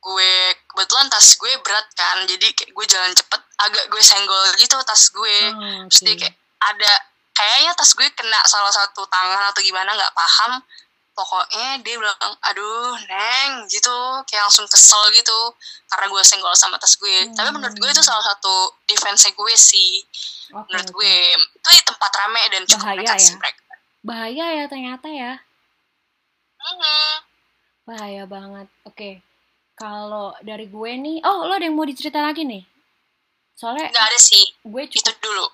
[0.00, 0.32] gue
[0.72, 5.12] kebetulan tas gue berat kan jadi kayak gue jalan cepet agak gue senggol gitu tas
[5.12, 5.36] gue.
[5.52, 5.92] Oh, okay.
[5.92, 6.92] terus dia kayak ada
[7.36, 10.64] kayaknya tas gue kena salah satu tangan atau gimana nggak paham
[11.12, 15.40] pokoknya dia bilang aduh neng gitu kayak langsung kesel gitu
[15.92, 17.36] karena gue senggol sama tas gue hmm.
[17.36, 20.00] tapi menurut gue itu salah satu defense gue sih
[20.48, 20.96] okay, menurut okay.
[20.96, 21.14] gue
[21.60, 23.20] itu di tempat rame dan cukup bahaya ya?
[23.20, 23.60] sih mereka
[24.02, 25.32] bahaya ya ternyata ya
[26.56, 27.14] hmm.
[27.84, 29.14] bahaya banget oke okay.
[29.76, 32.64] kalau dari gue nih oh lo ada yang mau dicerita lagi nih
[33.52, 35.46] soalnya nggak ada sih gue cukup itu dulu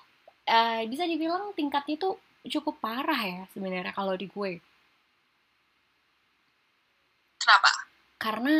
[0.47, 2.15] uh, bisa dibilang tingkatnya tuh
[2.47, 4.63] cukup parah ya sebenarnya kalau di gue
[7.49, 7.71] Kenapa?
[8.21, 8.55] Karena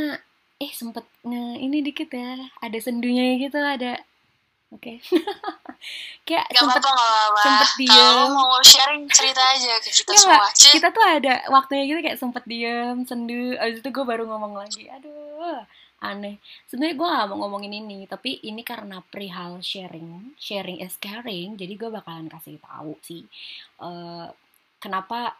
[0.57, 4.01] eh sempet nge ini dikit ya, ada sendunya gitu ada.
[4.73, 4.97] Oke.
[4.97, 5.21] Okay.
[6.27, 7.93] kayak gak sempet, apa -apa, sempet diem.
[7.93, 10.49] Kalau mau sharing cerita aja ke kita semua.
[10.53, 13.53] Kita tuh ada waktunya gitu kayak sempet diem, sendu.
[13.61, 14.89] Abis itu gue baru ngomong lagi.
[14.89, 15.61] Aduh,
[16.01, 16.41] aneh.
[16.65, 21.57] Sebenarnya gue gak mau ngomongin ini, tapi ini karena perihal sharing, sharing is caring.
[21.57, 23.21] Jadi gue bakalan kasih tahu sih.
[23.77, 24.29] Uh,
[24.81, 25.37] kenapa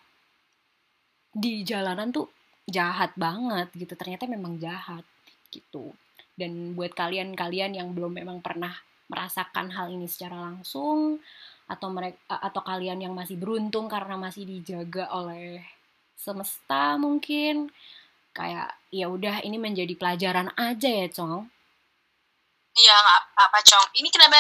[1.30, 2.39] di jalanan tuh
[2.70, 5.04] jahat banget gitu ternyata memang jahat
[5.50, 5.92] gitu.
[6.40, 8.72] Dan buat kalian-kalian yang belum memang pernah
[9.10, 11.20] merasakan hal ini secara langsung
[11.70, 15.62] atau mereka atau kalian yang masih beruntung karena masih dijaga oleh
[16.18, 17.70] semesta mungkin
[18.34, 21.46] kayak ya udah ini menjadi pelajaran aja ya cong
[22.74, 24.38] iya nggak apa cong ini kenapa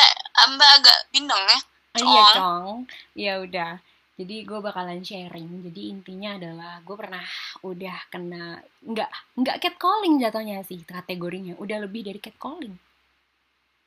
[0.55, 1.59] mbak agak bindeng ya?
[1.97, 2.07] Cong.
[2.09, 2.65] iya cong
[3.13, 3.71] ya udah
[4.19, 7.23] jadi gue bakalan sharing jadi intinya adalah gue pernah
[7.63, 12.75] udah kena nggak nggak catcalling jatuhnya sih kategorinya udah lebih dari catcalling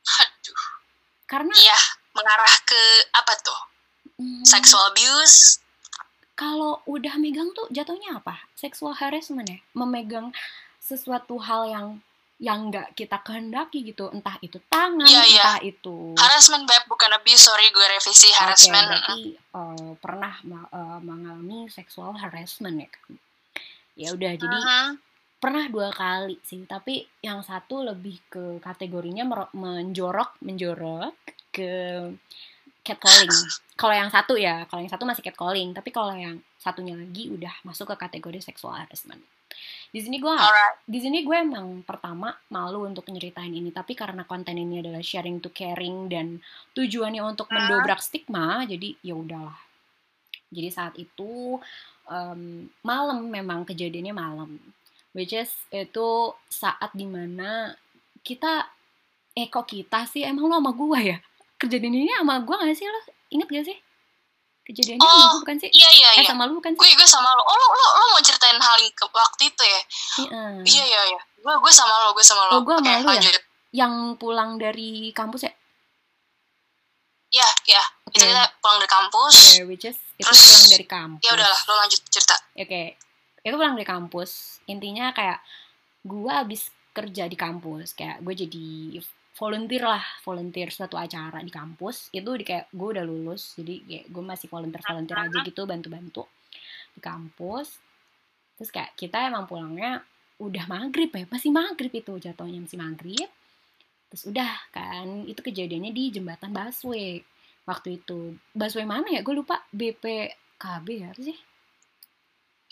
[0.03, 0.65] aduh
[1.29, 1.81] karena iya
[2.13, 3.61] mengarah ke apa tuh?
[4.21, 4.45] Hmm.
[4.45, 5.59] Sexual abuse?
[6.37, 8.49] Kalau udah megang tuh jatuhnya apa?
[8.57, 9.59] Sexual harassment ya?
[9.77, 10.33] Memegang
[10.81, 11.87] sesuatu hal yang
[12.43, 15.43] yang nggak kita kehendaki gitu entah itu tangan yeah, iya.
[15.47, 19.21] entah itu harassment beb bukan abuse sorry gue revisi harassment okay, berarti
[19.55, 20.35] uh, pernah
[20.75, 23.15] uh, mengalami sexual harassment ya kan
[23.95, 24.89] ya udah jadi uh -huh.
[25.39, 29.23] pernah dua kali sih tapi yang satu lebih ke kategorinya
[29.55, 31.15] menjorok menjorok
[31.55, 31.71] ke
[32.83, 33.31] catcalling.
[33.81, 37.51] Kalau yang satu ya, kalau yang satu masih catcalling, tapi kalau yang satunya lagi udah
[37.67, 39.19] masuk ke kategori sexual harassment.
[39.93, 40.33] Di sini gue
[40.89, 45.39] di sini gue emang pertama malu untuk nyeritain ini, tapi karena konten ini adalah sharing
[45.45, 46.41] to caring dan
[46.73, 49.59] tujuannya untuk mendobrak stigma, jadi ya udahlah.
[50.53, 51.61] Jadi saat itu
[52.09, 52.43] um,
[52.81, 54.57] malam memang kejadiannya malam,
[55.13, 57.77] which is itu saat di mana
[58.25, 58.65] kita
[59.37, 60.25] eh kok kita sih?
[60.25, 61.19] Emang lo sama gue ya?
[61.61, 62.89] Kejadian ini sama gue gak sih?
[62.89, 63.01] Lo
[63.33, 63.79] inget gak sih
[64.63, 67.09] kejadiannya oh, sama bukan sih iya iya eh, iya sama lu bukan sih gue gue
[67.09, 69.81] sama lo oh lo lo, lo mau ceritain hal yang ke waktu itu ya
[70.23, 71.21] iya iya iya, iya.
[71.43, 73.33] gue gue sama lo gue sama lo oh gue sama lu ya
[73.73, 75.53] yang pulang dari kampus ya
[77.33, 77.85] Iya, iya.
[78.13, 78.21] Okay.
[78.21, 79.35] Itu kita pulang dari kampus.
[79.57, 81.25] Okay, which is itu terus, pulang dari kampus.
[81.25, 82.37] Ya udahlah, lo lanjut cerita.
[82.53, 82.69] Oke.
[82.69, 82.87] Okay.
[83.41, 84.61] Itu pulang dari kampus.
[84.69, 85.41] Intinya kayak
[86.05, 89.01] gue abis kerja di kampus, kayak gue jadi
[89.43, 92.15] volunteer lah volunteer suatu acara di kampus.
[92.15, 95.89] Itu di kayak gue udah lulus jadi kayak gue masih volunteer volunteer aja gitu bantu
[95.91, 96.23] bantu
[96.95, 97.83] di kampus.
[98.55, 99.99] Terus kayak kita emang pulangnya
[100.39, 103.29] udah maghrib ya masih maghrib itu jatuhnya masih maghrib.
[104.15, 107.19] Terus udah kan itu kejadiannya di jembatan busway
[107.67, 108.39] waktu itu.
[108.55, 109.27] Busway mana ya?
[109.27, 111.35] Gue lupa BPKB ya sih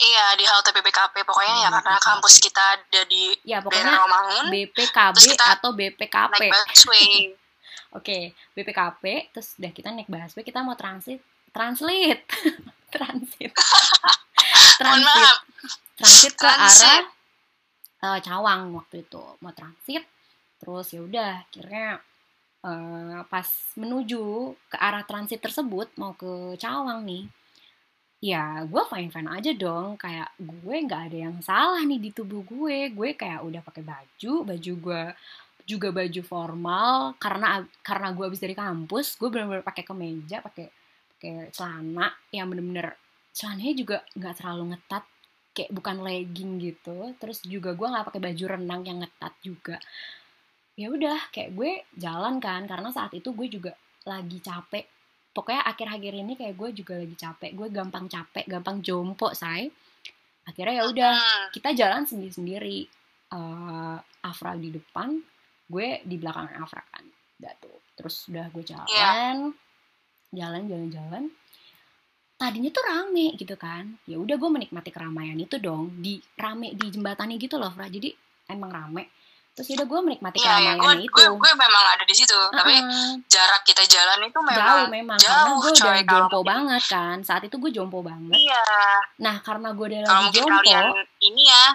[0.01, 4.49] Iya di halte BPKP pokoknya ya, ya karena kampus kita ada di ya, pokoknya Romangun.
[4.49, 6.41] BPKB atau BPKP.
[6.41, 7.37] Naik busway.
[7.99, 11.21] Oke, BPKP terus udah kita naik busway kita mau transit
[11.53, 12.25] translate.
[12.91, 13.55] Transit.
[14.83, 15.37] Transit.
[15.95, 17.07] transit ke arah
[18.03, 19.23] uh, Cawang waktu itu.
[19.39, 20.03] Mau transit
[20.59, 22.03] terus ya udah akhirnya
[22.67, 23.47] uh, pas
[23.79, 27.31] menuju ke arah transit tersebut mau ke Cawang nih
[28.21, 29.97] ya gue fine fine aja dong.
[29.97, 32.93] Kayak gue nggak ada yang salah nih di tubuh gue.
[32.93, 35.03] Gue kayak udah pakai baju baju gue
[35.65, 37.17] juga baju formal.
[37.17, 40.69] Karena karena gue habis dari kampus gue benar-benar pakai kemeja pakai
[41.17, 42.95] pakai celana yang bener-bener
[43.33, 45.05] celananya juga nggak terlalu ngetat.
[45.51, 46.99] Kayak bukan legging gitu.
[47.19, 49.77] Terus juga gue nggak pakai baju renang yang ngetat juga.
[50.77, 52.69] Ya udah kayak gue jalan kan.
[52.69, 53.73] Karena saat itu gue juga
[54.05, 55.00] lagi capek
[55.31, 59.71] pokoknya akhir-akhir ini kayak gue juga lagi capek gue gampang capek gampang jompo say.
[60.47, 61.15] Akhirnya ya udah
[61.55, 62.89] kita jalan sendiri-sendiri.
[63.31, 63.95] Uh,
[64.27, 65.23] Afra di depan
[65.71, 67.07] gue di belakang Afra kan
[67.39, 67.79] udah tuh.
[67.95, 69.47] Terus udah gue jalan yeah.
[70.35, 71.25] jalan jalan jalan.
[72.41, 74.01] Tadinya tuh rame gitu kan.
[74.11, 78.11] Ya udah gue menikmati keramaian itu dong di rame di jembatannya gitu loh Afra jadi
[78.51, 79.15] emang rame
[79.51, 81.13] terus udah gue menikmati yeah, keramaian gue, itu.
[81.13, 82.33] gue, gue memang ada di situ.
[82.33, 82.55] Uh-uh.
[82.55, 82.75] tapi
[83.27, 86.49] jarak kita jalan itu memang jauh memang jauh, karena gue udah jompo gitu.
[86.49, 87.17] banget kan.
[87.27, 88.33] Saat itu gue jompo banget.
[88.33, 88.65] Iya.
[89.21, 90.71] Nah karena gue udah lagi jompo
[91.21, 91.67] ini ya.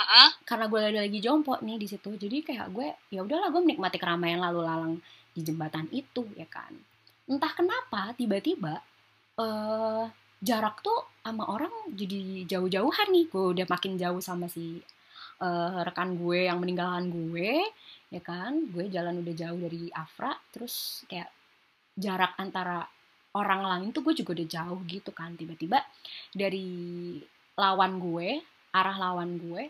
[0.00, 0.28] Uh-uh.
[0.48, 2.10] karena gue udah lagi jompo nih di situ.
[2.16, 4.94] Jadi kayak gue ya udahlah gue menikmati keramaian lalu lalang
[5.36, 6.72] di jembatan itu ya kan.
[7.28, 8.80] Entah kenapa tiba-tiba
[9.36, 10.08] uh,
[10.40, 13.28] jarak tuh sama orang jadi jauh-jauhan nih.
[13.28, 14.80] Gue udah makin jauh sama si
[15.40, 17.64] uh, rekan gue yang meninggalkan gue
[18.12, 18.70] ya kan?
[18.70, 21.32] Gue jalan udah jauh dari Afra terus kayak
[21.96, 22.84] jarak antara
[23.34, 25.34] orang lain tuh gue juga udah jauh gitu kan.
[25.34, 25.80] Tiba-tiba
[26.30, 27.18] dari
[27.56, 29.62] lawan gue arah lawan gue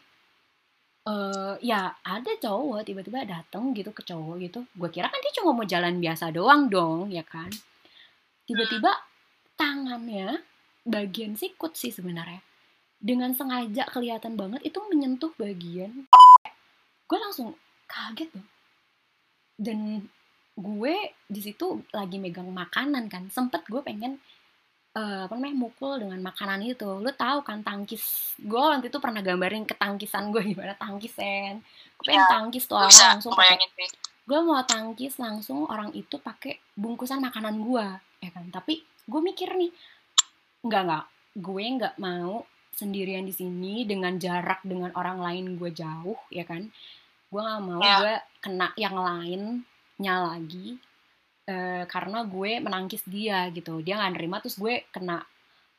[1.09, 4.61] uh, ya ada cowok tiba-tiba dateng gitu ke cowok gitu.
[4.75, 7.49] Gue kira kan dia cuma mau jalan biasa doang dong ya kan?
[8.45, 8.91] Tiba-tiba
[9.55, 10.43] tangannya
[10.83, 12.49] bagian sikut sih sebenarnya
[13.01, 16.05] dengan sengaja kelihatan banget itu menyentuh bagian
[17.09, 17.57] gue langsung
[17.88, 18.46] kaget tuh
[19.61, 20.05] dan
[20.61, 20.96] gue
[21.28, 24.20] di situ lagi megang makanan kan sempet gue pengen
[24.96, 26.86] uh, apa namanya mukul dengan makanan itu.
[26.86, 31.61] Lu tahu kan tangkis gue waktu itu pernah gambarin ketangkisan gue gimana tangkisan
[32.01, 33.57] gue pengen ya, tangkis tuh orang langsung pakai
[34.30, 37.86] gue mau tangkis langsung orang itu pakai bungkusan makanan gue
[38.24, 38.46] ya kan?
[38.53, 39.70] Tapi gue mikir nih
[40.61, 41.05] nggak nggak
[41.40, 42.44] gue nggak mau
[42.81, 46.64] sendirian di sini dengan jarak dengan orang lain gue jauh ya kan?
[47.28, 47.97] Gue nggak mau ya.
[48.01, 50.81] gue kena yang lainnya lagi
[51.47, 53.85] uh, karena gue menangkis dia gitu.
[53.85, 55.20] Dia nggak nerima terus gue kena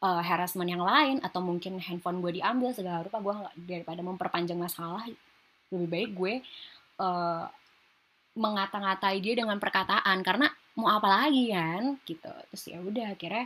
[0.06, 4.60] uh, harassment yang lain atau mungkin handphone gue diambil segala rupa gue nggak daripada memperpanjang
[4.62, 5.04] masalah
[5.74, 6.34] lebih baik gue
[7.02, 7.46] uh,
[8.38, 10.22] mengata-ngatai dia dengan perkataan.
[10.22, 10.48] Karena
[10.78, 12.32] mau apa lagi kan gitu.
[12.54, 13.46] Terus ya udah akhirnya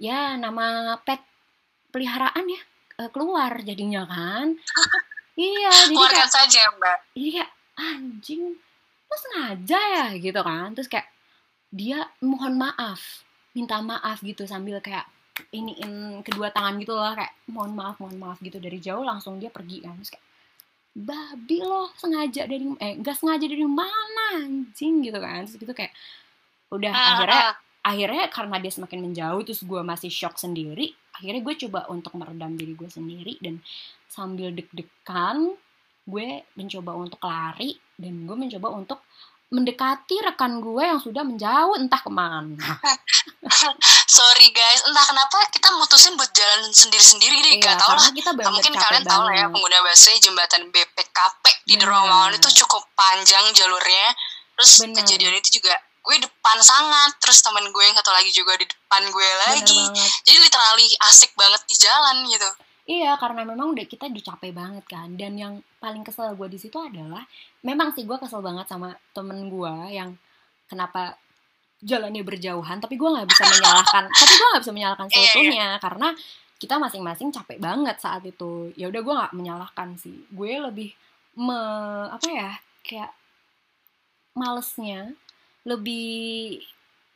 [0.00, 1.20] ya nama pet
[1.92, 2.62] peliharaan ya
[3.12, 4.56] keluar jadinya kan.
[5.32, 6.98] Iya jadi keluarkan kayak, saja mbak.
[7.16, 8.52] iya anjing
[9.08, 10.76] lu sengaja ya gitu kan.
[10.76, 11.08] Terus kayak
[11.72, 13.24] dia mohon maaf
[13.56, 15.08] minta maaf gitu sambil kayak
[15.56, 18.60] iniin kedua tangan gitu loh kayak mohon maaf mohon maaf gitu.
[18.60, 19.96] Dari jauh langsung dia pergi kan.
[20.04, 20.26] Terus kayak
[20.92, 25.48] babi loh sengaja dari eh gak sengaja dari mana anjing gitu kan.
[25.48, 25.96] Terus gitu kayak
[26.68, 27.71] udah uh, akhirnya uh.
[27.82, 32.54] Akhirnya karena dia semakin menjauh terus gue masih shock sendiri akhirnya gue coba untuk meredam
[32.54, 33.58] diri gue sendiri dan
[34.06, 35.58] sambil deg-degan
[36.06, 36.26] gue
[36.58, 39.02] mencoba untuk lari dan gue mencoba untuk
[39.52, 42.56] mendekati rekan gue yang sudah menjauh entah ke mana.
[44.16, 47.52] Sorry guys, entah kenapa kita mutusin buat jalan sendiri-sendiri deh.
[47.60, 48.08] Iya, gak tau lah.
[48.16, 53.44] Kita mungkin kalian tahu lah ya pengguna busway jembatan BPKP di Derawangan itu cukup panjang
[53.52, 54.16] jalurnya.
[54.56, 55.04] Terus Bener.
[55.04, 59.02] kejadian itu juga gue depan sangat, terus temen gue yang satu lagi juga di depan
[59.06, 59.82] gue lagi.
[60.26, 62.50] Jadi literally asik banget di jalan gitu.
[62.82, 65.14] Iya, karena memang udah kita dicapek banget kan.
[65.14, 67.22] Dan yang paling kesel gue di situ adalah,
[67.62, 70.18] memang sih gue kesel banget sama temen gue yang
[70.66, 71.14] kenapa
[71.78, 75.22] jalannya berjauhan, tapi gue nggak bisa menyalahkan, tapi gue nggak bisa menyalahkan iya, iya.
[75.22, 76.08] seutuhnya karena
[76.58, 78.74] kita masing-masing capek banget saat itu.
[78.74, 80.26] Ya udah gue nggak menyalahkan sih.
[80.30, 80.94] Gue lebih
[81.38, 81.58] me
[82.10, 83.10] apa ya kayak
[84.34, 85.16] malesnya
[85.62, 86.58] lebih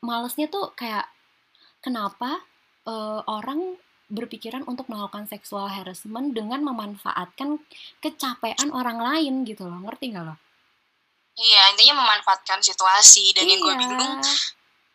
[0.02, 1.06] malesnya tuh kayak
[1.82, 2.42] kenapa
[2.86, 7.58] uh, orang berpikiran untuk melakukan seksual harassment dengan memanfaatkan
[7.98, 10.34] kecapean orang lain gitu loh ngerti gak lo?
[11.36, 13.52] Iya intinya memanfaatkan situasi dan iya.
[13.52, 14.14] yang gue bingung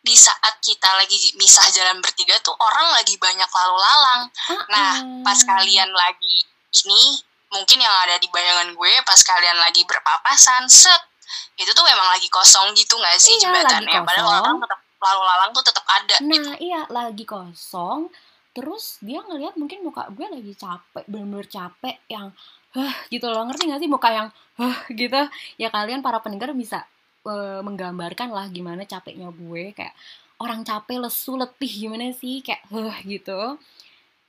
[0.02, 4.22] di saat kita lagi misah jalan bertiga tuh orang lagi banyak lalu lalang.
[4.26, 4.64] Uh -uh.
[4.72, 4.92] Nah
[5.22, 6.42] pas kalian lagi
[6.82, 7.22] ini
[7.52, 11.11] mungkin yang ada di bayangan gue pas kalian lagi berpapasan set
[11.56, 15.50] itu tuh memang lagi kosong gitu gak sih iya, jembatannya padahal orang tetap lalu lalang
[15.50, 16.16] tuh tetap ada.
[16.22, 16.70] Nah gitu.
[16.70, 18.08] iya lagi kosong.
[18.52, 22.30] Terus dia ngelihat mungkin muka gue lagi capek bener-bener capek yang
[22.78, 23.42] hah gitu loh.
[23.50, 24.28] Ngerti gak sih muka yang
[24.62, 25.20] hah gitu.
[25.58, 26.86] Ya kalian para pendengar bisa
[27.26, 29.74] uh, menggambarkan lah gimana capeknya gue.
[29.74, 29.98] Kayak
[30.38, 32.38] orang capek lesu letih gimana sih?
[32.40, 33.58] Kayak hah gitu.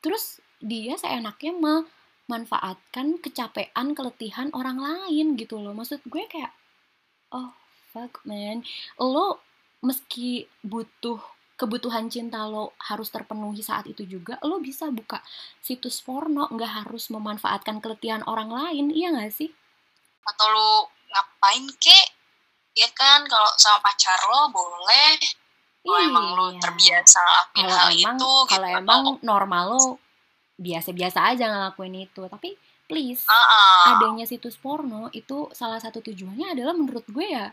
[0.02, 5.76] Terus dia seenaknya memanfaatkan kecapean keletihan orang lain gitu loh.
[5.78, 6.63] Maksud gue kayak
[7.34, 7.52] oh
[7.92, 8.62] fuck man
[9.02, 9.42] lo
[9.84, 11.20] meski butuh
[11.60, 15.22] kebutuhan cinta lo harus terpenuhi saat itu juga lo bisa buka
[15.62, 19.50] situs porno nggak harus memanfaatkan keletihan orang lain iya nggak sih
[20.24, 20.72] atau lo
[21.14, 22.08] ngapain kek
[22.74, 25.14] ya kan kalau sama pacar lo boleh
[25.84, 26.10] kalau iya.
[26.10, 28.80] emang lo terbiasa lakuin hal emang, itu kalau gitu.
[28.82, 29.86] emang normal lo
[30.58, 32.56] biasa-biasa aja ngelakuin itu tapi
[32.86, 33.84] please uh -uh.
[33.98, 37.52] adanya situs porno itu salah satu tujuannya adalah menurut gue ya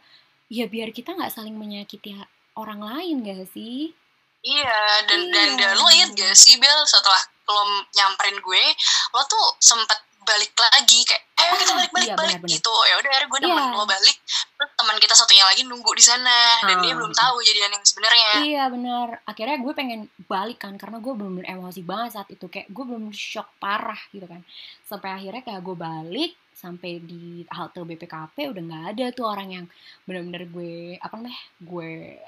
[0.50, 2.18] ya biar kita nggak saling menyakiti
[2.58, 3.94] orang lain gak sih
[4.40, 5.32] Iya, dan iya.
[5.36, 8.64] dan, dan lo liat gak sih Bel setelah lo nyamperin gue,
[9.12, 10.00] lo tuh sempet
[10.30, 12.36] balik lagi kayak eh kita balik balik iya, balik?
[12.44, 12.74] bener, gitu.
[12.86, 13.80] Ya udah akhirnya gue nemenin yeah.
[13.80, 14.16] lo balik.
[14.30, 16.96] Terus teman kita satunya lagi nunggu di sana dan dia ah.
[17.00, 18.30] belum tahu jadian yang sebenarnya.
[18.44, 19.08] Iya benar.
[19.26, 20.00] Akhirnya gue pengen
[20.30, 22.46] balik kan karena gue belum emosi banget saat itu.
[22.46, 24.44] Kayak gue belum shock parah gitu kan.
[24.86, 29.66] Sampai akhirnya kayak gue balik sampai di halte BPKP udah nggak ada tuh orang yang
[30.04, 32.20] benar-benar gue apa namanya gue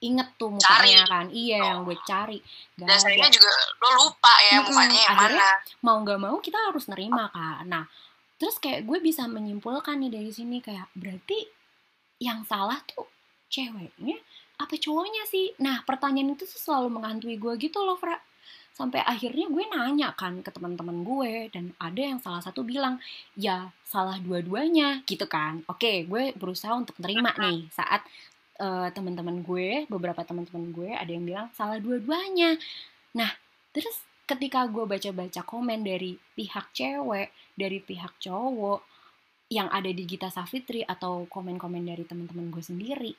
[0.00, 1.12] inget tuh mukanya cari.
[1.12, 1.26] kan.
[1.28, 1.64] Iya oh.
[1.64, 2.38] yang gue cari.
[2.76, 5.84] Gak dasarnya juga lo lupa ya hmm, mukanya yang akhirnya, mana.
[5.84, 7.84] mau nggak mau kita harus nerima kan nah
[8.40, 11.44] terus kayak gue bisa menyimpulkan nih dari sini kayak berarti
[12.20, 13.04] yang salah tuh
[13.52, 14.16] ceweknya
[14.60, 15.56] apa cowoknya sih?
[15.64, 18.20] Nah pertanyaan itu tuh selalu menghantui gue gitu loh Fra.
[18.76, 23.00] Sampai akhirnya gue nanya kan ke teman-teman gue dan ada yang salah satu bilang
[23.36, 25.64] ya salah dua-duanya gitu kan.
[25.64, 28.04] Oke gue berusaha untuk terima nih saat
[28.60, 32.60] uh, teman-teman gue, beberapa teman-teman gue ada yang bilang salah dua-duanya.
[33.16, 33.32] Nah,
[33.72, 33.96] terus
[34.28, 38.84] ketika gue baca-baca komen dari pihak cewek, dari pihak cowok
[39.50, 43.12] yang ada di Gita Safitri atau komen-komen dari teman-teman gue sendiri,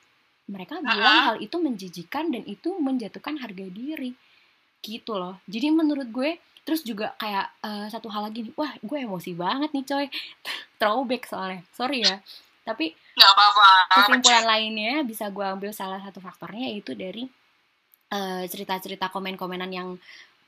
[0.47, 1.25] mereka bilang uh -huh.
[1.33, 4.13] hal itu menjijikan dan itu menjatuhkan harga diri.
[4.81, 8.97] gitu loh jadi menurut gue terus juga kayak uh, satu hal lagi nih wah gue
[8.97, 10.05] emosi banget nih coy
[10.81, 12.17] throwback soalnya sorry ya
[12.62, 17.26] tapi apa-apa kesimpulan lainnya bisa gue ambil salah satu faktornya yaitu dari
[18.14, 19.89] uh, cerita-cerita komen-komenan yang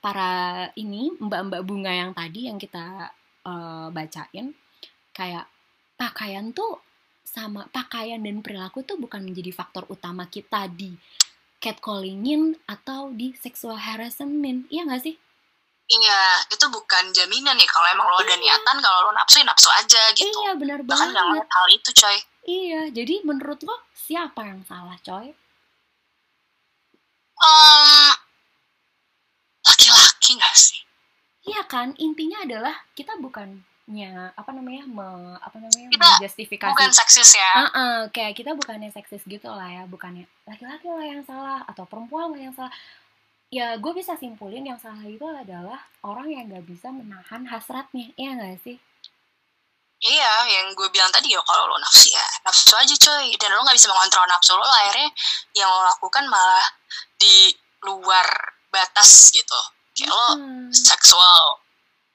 [0.03, 3.09] para ini mbak-mbak bunga yang tadi yang kita
[3.47, 4.51] uh, bacain.
[5.16, 5.47] Kayak
[5.95, 6.84] pakaian tuh
[7.24, 10.93] sama pakaian dan perilaku tuh bukan menjadi faktor utama kita di
[11.64, 15.16] catcallingin atau di sexual harassment iya gak sih
[15.84, 18.55] Iya, itu bukan jaminan nih kalau emang lo ada iya.
[18.55, 20.31] niatan kalau lo nafsu ya nafsu aja gitu.
[20.31, 21.43] Iya, benar Bahkan banget.
[21.43, 22.17] hal itu, coy.
[22.47, 25.36] Iya, jadi menurut lo siapa yang salah, coy?
[27.43, 28.11] Um,
[29.67, 30.79] laki-laki gak sih?
[31.43, 37.36] Iya kan, intinya adalah kita bukannya apa namanya me, apa namanya kita menjustifikasi bukan seksis
[37.36, 41.67] ya uh -uh, kayak kita bukannya seksis gitu lah ya bukannya laki-laki lah yang salah
[41.67, 42.71] atau perempuan lah yang salah
[43.54, 48.34] ya gue bisa simpulin yang salah itu adalah orang yang gak bisa menahan hasratnya iya
[48.34, 48.78] gak sih
[50.04, 53.64] Iya, yang gue bilang tadi ya kalau lo nafsu ya nafsu aja coy dan lo
[53.64, 55.08] nggak bisa mengontrol nafsu lo akhirnya
[55.56, 56.68] yang lo lakukan malah
[57.16, 57.56] di
[57.88, 58.28] luar
[58.68, 59.60] batas gitu
[59.95, 60.68] kayak hmm.
[60.68, 61.64] lo seksual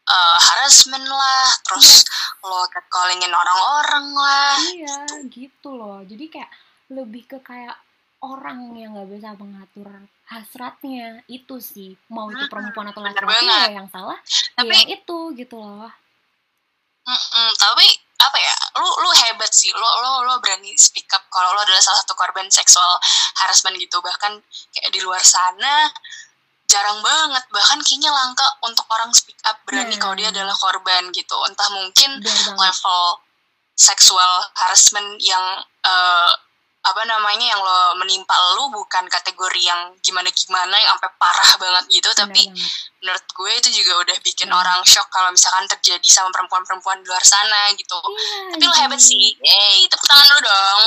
[0.04, 2.44] uh, harassment lah terus yes.
[2.44, 5.14] lo catcallingin orang-orang lah iya gitu.
[5.32, 6.50] gitu loh jadi kayak
[6.92, 7.76] lebih ke kayak
[8.20, 9.88] orang yang nggak bisa mengatur
[10.28, 11.96] hasratnya itu sih.
[12.12, 14.20] Mau itu perempuan atau laki-laki ya yang salah
[14.54, 15.92] tapi, ya itu gitu loh.
[17.08, 17.86] Mm -mm, tapi
[18.18, 19.72] apa ya lu lu hebat sih.
[19.72, 23.00] Lo lo lo berani speak up kalau lo adalah salah satu korban seksual
[23.40, 23.96] harassment gitu.
[24.04, 24.32] Bahkan
[24.76, 25.88] kayak di luar sana
[26.68, 27.48] jarang banget.
[27.48, 30.00] Bahkan kayaknya langka untuk orang speak up berani yeah.
[30.00, 31.36] kalau dia adalah korban gitu.
[31.48, 32.20] Entah mungkin
[32.52, 33.00] level
[33.78, 36.30] seksual harassment yang uh,
[36.78, 41.84] apa namanya yang lo menimpa lo bukan kategori yang gimana gimana yang sampai parah banget
[41.90, 42.08] gitu.
[42.14, 42.70] Tapi banget.
[43.02, 44.60] menurut gue itu juga udah bikin hmm.
[44.62, 47.98] orang shock kalau misalkan terjadi sama perempuan-perempuan di luar sana gitu.
[47.98, 49.34] Yeah, tapi lo hebat sih.
[49.42, 50.82] Hey tepuk tangan lo dong.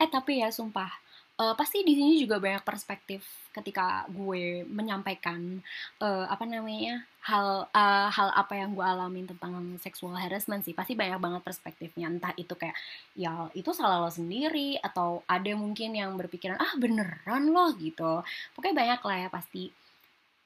[0.00, 0.88] Eh tapi ya sumpah.
[1.40, 3.24] Uh, pasti di sini juga banyak perspektif
[3.56, 5.64] ketika gue menyampaikan
[6.04, 10.96] uh, apa namanya hal uh, hal apa yang gue alamin tentang sexual harassment sih pasti
[10.96, 12.08] banyak banget perspektifnya.
[12.08, 12.72] Entah itu kayak
[13.12, 18.24] ya itu salah lo sendiri atau ada mungkin yang berpikiran ah beneran loh gitu.
[18.56, 19.68] Pokoknya banyak lah ya pasti.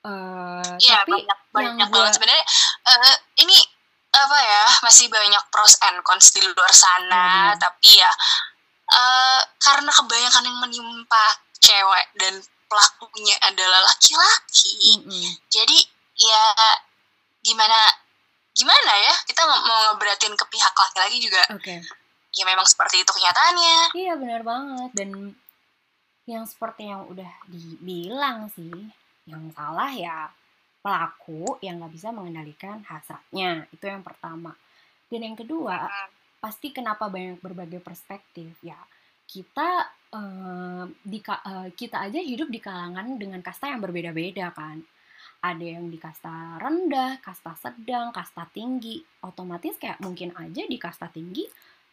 [0.05, 2.45] Uh, ya, tapi banyak, banyak yang gue sebenarnya
[2.85, 3.57] uh, ini
[4.15, 7.55] apa ya masih banyak pros and cons di luar sana.
[7.55, 8.11] Ya, tapi ya
[8.93, 11.25] uh, karena kebanyakan yang menimpa
[11.63, 12.35] cewek dan
[12.69, 15.31] pelakunya adalah laki-laki mm -hmm.
[15.47, 15.79] jadi
[16.19, 16.43] ya
[17.45, 17.79] gimana
[18.55, 21.83] gimana ya kita mau ngeberatin ke pihak laki-laki juga okay.
[22.31, 25.11] ya memang seperti itu kenyataannya iya benar banget dan
[26.25, 28.73] yang seperti yang udah dibilang sih
[29.29, 30.31] yang salah ya
[30.81, 34.55] pelaku yang nggak bisa mengendalikan hasratnya itu yang pertama
[35.11, 36.09] dan yang kedua hmm.
[36.39, 38.79] pasti kenapa banyak berbagai perspektif ya
[39.25, 44.85] kita uh, di uh, kita aja hidup di kalangan dengan kasta yang berbeda-beda kan
[45.45, 49.05] ada yang di kasta rendah, kasta sedang, kasta tinggi.
[49.21, 51.45] Otomatis kayak mungkin aja di kasta tinggi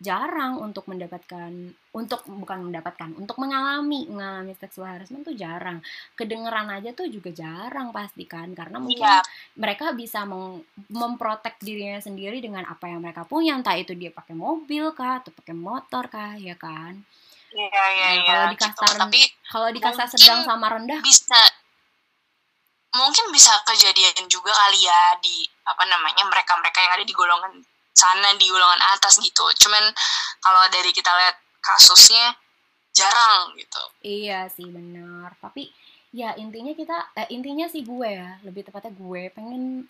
[0.02, 1.54] jarang untuk mendapatkan
[1.94, 5.78] untuk bukan mendapatkan untuk mengalami mengalami seksual harassment tuh jarang
[6.18, 9.22] kedengeran aja tuh juga jarang pasti kan karena mungkin yeah.
[9.54, 14.34] mereka bisa mem memprotek dirinya sendiri dengan apa yang mereka punya entah itu dia pakai
[14.34, 16.98] mobil kah atau pakai motor kah ya kan
[17.52, 18.24] Iya iya nah, iya.
[18.32, 18.96] Kalau di kasta gitu.
[18.96, 19.22] tapi
[19.52, 21.42] kalau di kasta sedang sama rendah bisa
[22.92, 27.54] mungkin bisa kejadian juga kali ya di apa namanya mereka-mereka yang ada di golongan
[27.92, 29.46] sana di golongan atas gitu.
[29.68, 29.92] Cuman
[30.44, 32.36] kalau dari kita lihat kasusnya
[32.92, 33.84] jarang gitu.
[34.04, 35.36] Iya sih benar.
[35.40, 35.72] Tapi
[36.12, 39.88] ya intinya kita eh, intinya sih gue ya lebih tepatnya gue pengen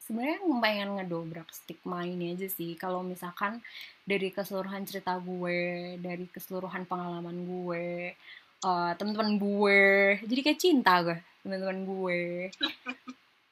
[0.00, 3.60] sebenarnya pengen ngedobrak stigma ini aja sih kalau misalkan
[4.08, 8.16] dari keseluruhan cerita gue dari keseluruhan pengalaman gue
[8.64, 9.80] uh, teman-teman gue
[10.24, 12.22] jadi kayak cinta gue teman-teman gue.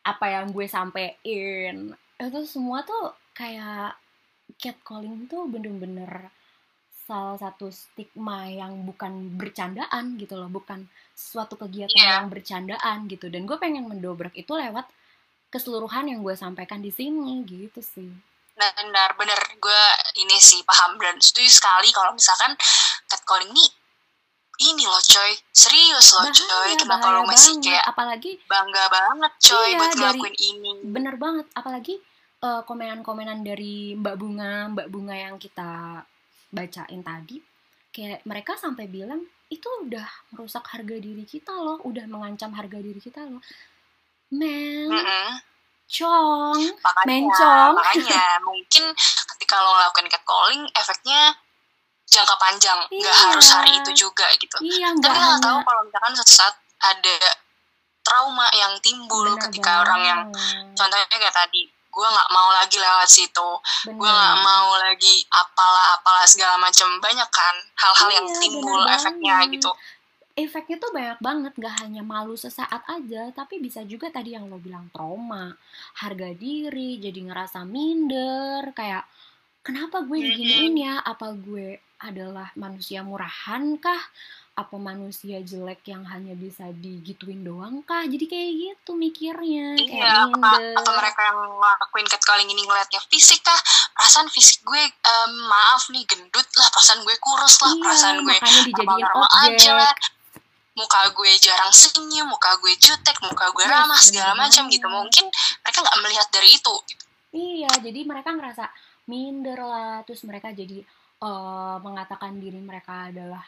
[0.05, 1.97] Apa yang gue sampein.
[2.21, 3.97] Itu semua tuh kayak
[4.61, 6.29] catcalling tuh bener-bener
[7.09, 10.53] salah satu stigma yang bukan bercandaan gitu loh.
[10.53, 10.85] Bukan
[11.17, 12.21] suatu kegiatan yeah.
[12.21, 13.33] yang bercandaan gitu.
[13.33, 14.85] Dan gue pengen mendobrak itu lewat
[15.49, 18.13] keseluruhan yang gue sampaikan di sini gitu sih.
[18.57, 19.41] Benar benar.
[19.57, 19.83] Gue
[20.21, 22.53] ini sih paham dan setuju sekali kalau misalkan
[23.09, 23.71] catcalling nih
[24.61, 25.33] ini loh coy.
[25.53, 26.71] Serius loh bahaya, coy.
[26.81, 27.65] Kenapa lo masih banget.
[27.69, 30.71] kayak apalagi bangga banget coy iya, buat ngelakuin dari, ini?
[30.85, 31.47] Bener banget.
[31.53, 31.95] Apalagi
[32.45, 36.03] uh, komenan-komenan dari mbak bunga mbak bunga yang kita
[36.53, 37.37] bacain tadi
[37.91, 40.05] kayak mereka sampai bilang itu udah
[40.35, 41.81] merusak harga diri kita loh.
[41.85, 43.43] Udah mengancam harga diri kita loh.
[44.35, 45.31] Men mm -hmm.
[45.87, 48.85] cong makanya, mencong makanya mungkin
[49.31, 51.39] ketika lo ngelakuin catcalling efeknya
[52.07, 52.79] jangka panjang.
[52.89, 53.27] Nggak iya.
[53.31, 54.57] harus hari itu juga gitu.
[54.63, 57.17] Iya, tapi nggak tahu kalau misalkan suatu saat ada
[58.07, 59.83] trauma yang timbul Benar ketika banget.
[59.83, 60.21] orang yang
[60.79, 63.51] contohnya kayak tadi gue nggak mau lagi lewat situ
[63.89, 69.35] gue nggak mau lagi apalah apalah segala macam banyak kan hal-hal iya, yang timbul efeknya
[69.43, 69.55] banget.
[69.59, 69.71] gitu.
[70.37, 74.61] Efeknya tuh banyak banget gak hanya malu sesaat aja tapi bisa juga tadi yang lo
[74.61, 75.57] bilang trauma.
[75.97, 79.09] Harga diri jadi ngerasa minder kayak
[79.67, 80.95] kenapa gue diginiin ya?
[81.03, 83.99] Apa gue adalah manusia murahan kah?
[84.57, 88.07] Apa manusia jelek yang hanya bisa digituin doang kah?
[88.07, 93.43] Jadi kayak gitu mikirnya iya, kayak apa, atau mereka yang ngelakuin catcalling ini ngeliatnya fisik
[93.45, 93.61] kah?
[93.93, 98.37] Perasaan fisik gue um, maaf nih gendut lah perasaan gue kurus lah iya, perasaan gue
[98.87, 99.95] normal aja lah.
[100.77, 104.85] muka gue jarang senyum muka gue jutek muka gue iya, ramah segala macam gitu.
[104.89, 105.25] mungkin
[105.65, 106.75] mereka nggak melihat dari itu.
[107.37, 108.65] Iya jadi mereka ngerasa
[109.07, 110.03] minder lah.
[110.07, 110.83] Terus mereka jadi
[111.23, 113.43] uh, mengatakan diri mereka adalah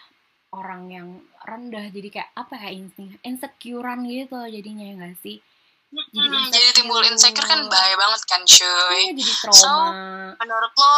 [0.54, 1.08] orang yang
[1.44, 1.92] rendah.
[1.92, 5.38] Jadi kayak apa ya insting insecurean gitu jadinya ya gak sih?
[5.88, 8.68] Jadi, hmm, jadi timbul insecure kan bahaya banget kan cuy.
[9.08, 9.56] Iya, jadi trauma.
[9.56, 9.72] so
[10.36, 10.94] menurut lo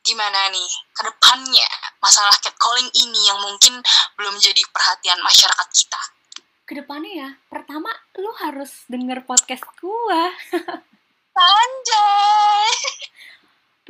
[0.00, 1.68] gimana nih ke depannya
[2.00, 3.82] masalah catcalling ini yang mungkin
[4.14, 6.02] belum jadi perhatian masyarakat kita?
[6.70, 7.90] Ke depannya ya pertama
[8.22, 10.30] lo harus denger podcast gua.
[11.34, 12.74] Anjay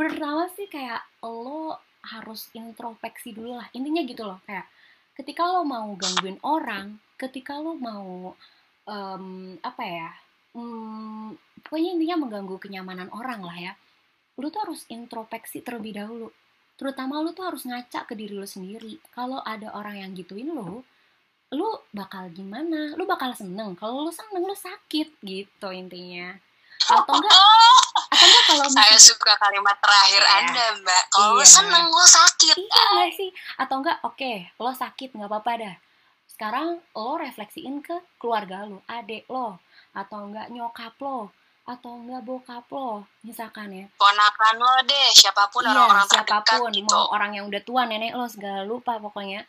[0.01, 3.69] pertama sih kayak lo harus introspeksi dulu lah.
[3.77, 4.65] Intinya gitu loh kayak
[5.13, 8.33] ketika lo mau gangguin orang ketika lo mau
[8.89, 10.09] um, apa ya
[10.57, 13.73] um, pokoknya intinya mengganggu kenyamanan orang lah ya.
[14.41, 16.33] Lo tuh harus introspeksi terlebih dahulu.
[16.81, 18.97] Terutama lo tuh harus ngaca ke diri lo sendiri.
[19.13, 20.89] Kalau ada orang yang gituin lo
[21.53, 22.97] lo bakal gimana?
[22.97, 23.77] Lo bakal seneng.
[23.77, 26.33] Kalau lo seneng lo sakit gitu intinya.
[26.89, 27.37] Atau enggak
[28.11, 30.33] atau enggak kalau saya suka kalimat terakhir ya.
[30.43, 31.03] anda mbak.
[31.15, 31.47] Kalau iya.
[31.47, 32.57] seneng lo sakit.
[32.59, 33.31] Iya enggak sih?
[33.57, 35.77] Atau enggak oke okay, lo sakit nggak apa-apa dah.
[36.27, 39.63] Sekarang lo refleksiin ke keluarga lo adik lo
[39.95, 41.31] atau enggak nyokap lo
[41.71, 43.07] atau enggak bokap lo.
[43.23, 43.87] Misalkan ya.
[43.95, 46.91] Ponakan lo deh siapa pun iya, orang-orang siapa pun gitu.
[46.91, 49.47] mau orang yang udah tua nenek lo segala lupa pokoknya.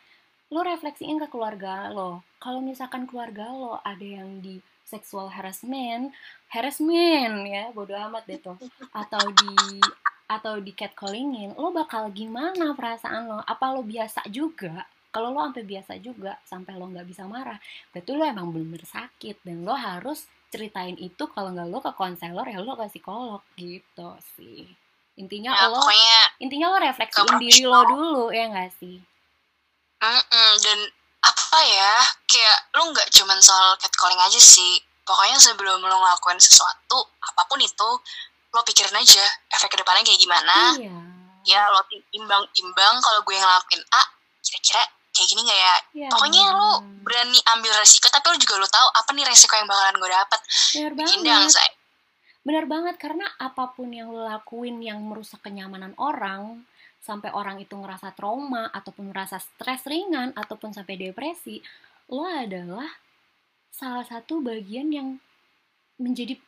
[0.54, 2.22] Lo refleksiin ke keluarga lo.
[2.38, 4.62] Kalau misalkan keluarga lo ada yang di
[4.92, 6.12] sexual harassment
[6.52, 8.60] harassment ya bodoh amat deh tuh.
[8.92, 9.80] Atau di
[10.28, 13.40] atau di catcallingin lo bakal gimana perasaan lo?
[13.40, 14.84] Apa lo biasa juga?
[15.12, 17.56] Kalau lo sampai biasa juga sampai lo nggak bisa marah
[17.92, 19.40] berarti lo emang bener sakit.
[19.40, 24.12] Dan lo harus ceritain itu kalau nggak lo ke konselor ya lo ke psikolog gitu
[24.36, 24.68] sih.
[25.16, 29.00] Intinya ya, lo pokoknya intinya lo refleksiin diri lo dulu ya nggak sih?
[30.02, 30.78] Mm -mm, dan
[31.22, 31.94] apa ya?
[32.26, 34.82] Kayak lo nggak cuman soal catcalling aja sih.
[35.02, 37.90] Pokoknya sebelum lo ngelakuin sesuatu apa pun itu
[38.52, 40.76] lo pikirin aja efek ke depannya kayak gimana.
[40.76, 40.96] Iya.
[41.42, 41.82] ya lo
[42.14, 44.02] imbang imbang kalau gue ngelakuin A
[44.46, 45.74] kira-kira kayak gini gak ya?
[45.90, 49.66] Iya, pokoknya lo berani ambil resiko tapi lo juga lo tahu apa nih resiko yang
[49.66, 50.40] bakalan gue dapat
[50.78, 51.50] bener banget.
[51.50, 51.70] Say.
[52.42, 56.62] bener banget karena apa pun yang lo lakuin yang merusak kenyamanan orang
[57.02, 61.58] sampai orang itu ngerasa trauma ataupun ngerasa stres ringan ataupun sampai depresi
[62.06, 62.86] lo adalah
[63.74, 65.08] salah satu bagian yang
[65.98, 66.38] menjadi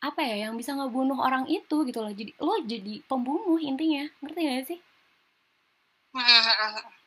[0.00, 2.12] apa ya yang bisa ngebunuh orang itu gitu loh.
[2.12, 4.04] Jadi lo jadi pembunuh intinya.
[4.20, 4.80] Ngerti gak sih?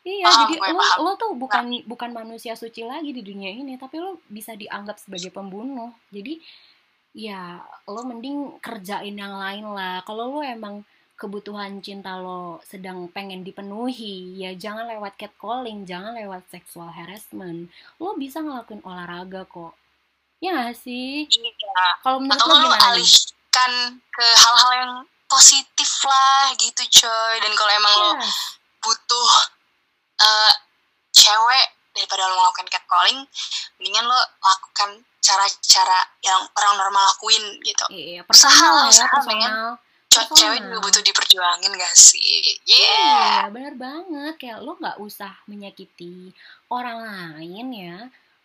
[0.08, 4.00] Iya oh, jadi lo lo tuh bukan bukan manusia suci lagi di dunia ini tapi
[4.00, 5.94] lo bisa dianggap sebagai pembunuh.
[6.10, 6.42] Jadi
[7.18, 10.02] ya lo mending kerjain yang lain lah.
[10.06, 10.82] Kalau lo emang
[11.18, 17.74] kebutuhan cinta lo sedang pengen dipenuhi ya jangan lewat catcalling jangan lewat sexual harassment.
[17.98, 19.74] Lo bisa ngelakuin olahraga kok.
[20.38, 21.26] Ya gak sih?
[21.26, 21.86] Iya.
[22.06, 23.74] Kalau menurut Atau lo gimana alihkan
[24.14, 24.94] ke hal-hal yang
[25.26, 27.36] positif lah gitu coy.
[27.42, 28.02] Dan kalau emang yes.
[28.06, 28.12] lo
[28.86, 29.30] butuh
[30.22, 30.54] uh,
[31.10, 31.66] cewek
[31.98, 33.26] daripada lo melakukan catcalling
[33.82, 37.86] mendingan lo lakukan cara-cara yang orang normal lakuin gitu.
[37.90, 39.82] Iya, personal usaha ya, personal
[40.34, 42.58] cewek juga butuh diperjuangin gak sih?
[42.66, 43.48] Yeah.
[43.48, 44.34] Iya, bener banget.
[44.42, 46.34] Kayak lo gak usah menyakiti
[46.72, 47.04] orang
[47.38, 47.98] lain ya.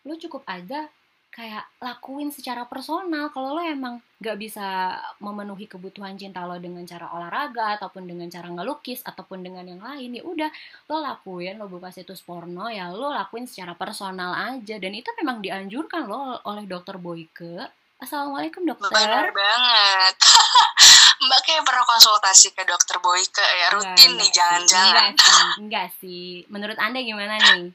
[0.05, 0.90] Lo cukup aja
[1.32, 3.32] kayak lakuin secara personal.
[3.32, 8.53] Kalau lo emang gak bisa memenuhi kebutuhan cinta lo dengan cara olahraga ataupun dengan cara
[8.53, 10.51] ngelukis ataupun dengan yang lain, ya udah
[10.93, 11.57] lo lakuin.
[11.57, 14.77] Lo buka situs porno ya lo lakuin secara personal aja.
[14.77, 17.82] Dan itu memang dianjurkan lo oleh dokter Boyke.
[18.03, 18.90] Assalamualaikum dokter.
[18.90, 20.15] Benar banget.
[21.23, 25.15] Mbak kayak pernah konsultasi ke dokter Boyke ya rutin nih jangan-jangan.
[25.15, 26.27] Enggak sih, enggak sih.
[26.51, 27.70] Menurut Anda gimana nih?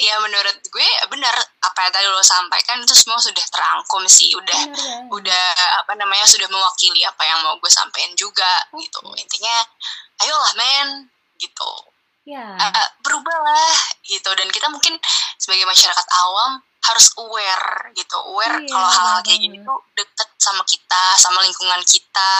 [0.00, 4.60] ya menurut gue benar apa yang tadi lo sampaikan itu semua sudah terangkum sih udah
[4.72, 5.46] benar, udah
[5.84, 8.88] apa namanya sudah mewakili apa yang mau gue sampaikan juga okay.
[8.88, 9.60] gitu intinya
[10.24, 10.88] ayolah men
[11.36, 11.72] gitu
[12.24, 12.56] ya.
[12.56, 13.76] uh, berubahlah
[14.08, 14.96] gitu dan kita mungkin
[15.36, 20.62] sebagai masyarakat awam harus aware gitu aware yeah, kalau hal-hal kayak gini tuh deket sama
[20.64, 22.32] kita sama lingkungan kita.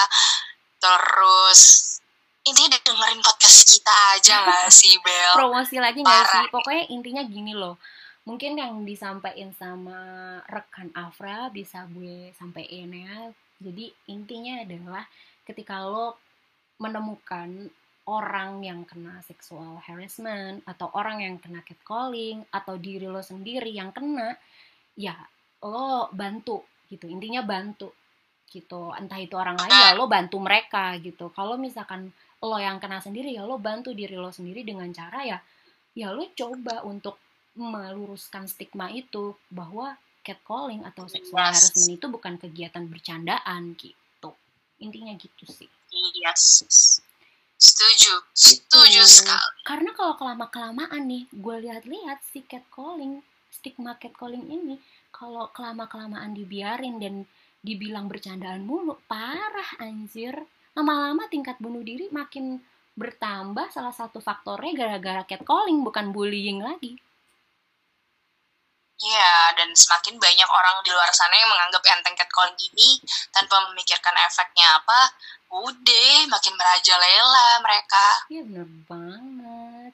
[0.80, 1.60] Terus
[2.48, 5.34] intinya dengerin podcast kita aja gak sih Bel?
[5.36, 6.44] Promosi lagi gak sih?
[6.48, 7.76] Pokoknya intinya gini loh
[8.28, 10.00] mungkin yang disampaikan sama
[10.46, 13.32] rekan Afra bisa gue sampaikan ya.
[13.60, 15.04] Jadi intinya adalah
[15.44, 16.16] ketika lo
[16.80, 17.68] menemukan
[18.10, 23.94] orang yang kena sexual harassment atau orang yang kena catcalling atau diri lo sendiri yang
[23.94, 24.34] kena
[24.98, 25.14] ya
[25.62, 27.06] lo bantu gitu.
[27.06, 27.94] Intinya bantu
[28.50, 28.90] gitu.
[28.98, 31.30] Entah itu orang lain ya lo bantu mereka gitu.
[31.30, 32.10] Kalau misalkan
[32.42, 35.38] lo yang kena sendiri ya lo bantu diri lo sendiri dengan cara ya
[35.94, 37.22] ya lo coba untuk
[37.54, 39.94] meluruskan stigma itu bahwa
[40.26, 41.70] catcalling atau sexual yes.
[41.70, 44.34] harassment itu bukan kegiatan bercandaan gitu.
[44.82, 45.70] Intinya gitu sih.
[46.18, 47.06] Yes
[47.60, 49.20] setuju setuju gitu.
[49.20, 53.20] sekali karena kalau kelama kelamaan nih gue lihat-lihat si catcalling
[53.52, 54.80] stigma catcalling ini
[55.12, 57.28] kalau kelama kelamaan dibiarin dan
[57.60, 60.32] dibilang bercandaan mulu parah anjir
[60.72, 62.56] lama-lama tingkat bunuh diri makin
[63.00, 66.98] bertambah salah satu faktornya gara-gara catcalling bukan bullying lagi.
[69.00, 73.00] Iya, dan semakin banyak orang di luar sana yang menganggap enteng catcalling ini
[73.32, 75.00] tanpa memikirkan efeknya apa,
[75.48, 78.06] udah makin merajalela mereka.
[78.28, 79.92] Iya bener banget.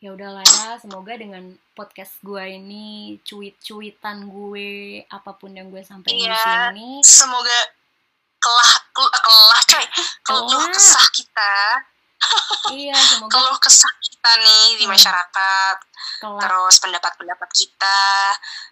[0.00, 6.18] Ya udahlah ya, semoga dengan podcast gue ini cuit-cuitan gue apa pun yang gue sampaikan
[6.18, 6.90] iya, di sini.
[7.04, 7.58] Semoga
[8.40, 9.86] kelah kelah coy
[10.24, 11.84] keluh kesah kita
[12.80, 14.92] iya semoga keluh kesah kita nih di hmm.
[14.94, 15.76] masyarakat
[16.20, 16.40] Kelak.
[16.44, 17.98] terus pendapat-pendapat kita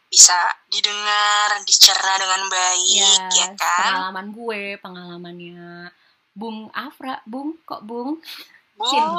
[0.08, 0.38] bisa
[0.72, 3.92] didengar dicerna dengan baik yes, ya kan?
[3.92, 5.92] pengalaman gue pengalamannya.
[6.32, 8.22] Bung Afra Bung kok Bung?
[8.78, 9.18] Bung.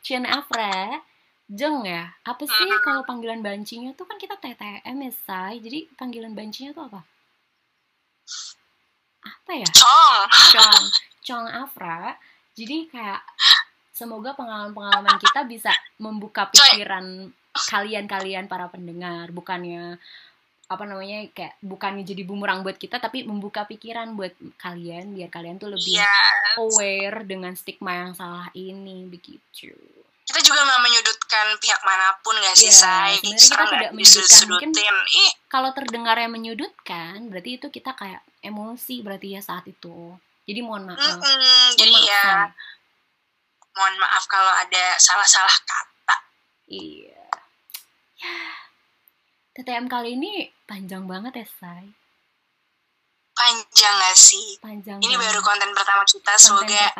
[0.00, 1.02] Chin Afra
[1.50, 2.14] Jeng ya?
[2.22, 2.78] Apa sih hmm.
[2.86, 3.90] kalau panggilan bancinya?
[3.98, 7.02] Tuh kan kita TTM ya say jadi panggilan bancinya tuh apa?
[9.26, 9.68] Apa ya?
[9.74, 10.22] Chong.
[10.54, 10.84] Chong.
[11.26, 12.14] Chong Afra.
[12.54, 13.18] Jadi kayak
[14.00, 19.28] semoga pengalaman-pengalaman kita bisa membuka pikiran kalian-kalian para pendengar.
[19.28, 20.00] Bukannya
[20.70, 25.58] apa namanya kayak bukannya jadi bumerang buat kita tapi membuka pikiran buat kalian biar kalian
[25.58, 26.54] tuh lebih yes.
[26.62, 29.74] aware dengan stigma yang salah ini begitu.
[30.30, 34.46] Kita juga nggak menyudutkan pihak mana pun gak sih yeah, say kita tidak menyudutkan.
[34.46, 34.70] Mungkin
[35.50, 40.14] kalau terdengar yang menyudutkan berarti itu kita kayak emosi berarti ya saat itu.
[40.46, 41.02] Jadi mohon maaf.
[41.02, 42.48] Mm -hmm, mohon jadi maaf, ya say.
[43.80, 46.16] Mohon maaf kalau ada salah-salah kata
[46.68, 47.24] iya
[48.20, 48.36] ya
[49.56, 51.88] TTM kali ini panjang banget ya say
[53.32, 55.32] panjang gak sih panjang ini banget.
[55.32, 56.92] baru konten pertama kita semoga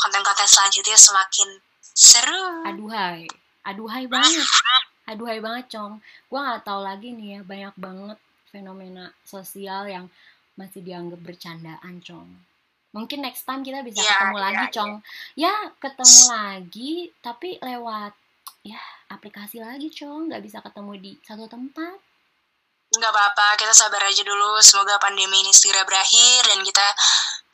[0.00, 1.60] konten-konten selanjutnya semakin
[1.92, 2.64] Seru.
[2.64, 3.28] Aduhai.
[3.68, 4.48] Aduhai banget.
[5.12, 6.00] Aduhai banget, Cong.
[6.32, 8.18] Gua nggak tahu lagi nih ya, banyak banget
[8.48, 10.08] fenomena sosial yang
[10.56, 12.28] masih dianggap bercandaan, Cong.
[12.92, 14.68] Mungkin next time kita bisa ya, ketemu ya, lagi, ya.
[14.72, 14.92] Cong.
[15.32, 16.92] Ya, ketemu lagi,
[17.24, 18.12] tapi lewat
[18.62, 20.28] ya aplikasi lagi, Cong.
[20.28, 21.96] Nggak bisa ketemu di satu tempat.
[22.92, 24.60] Nggak apa-apa, kita sabar aja dulu.
[24.60, 26.86] Semoga pandemi ini segera berakhir dan kita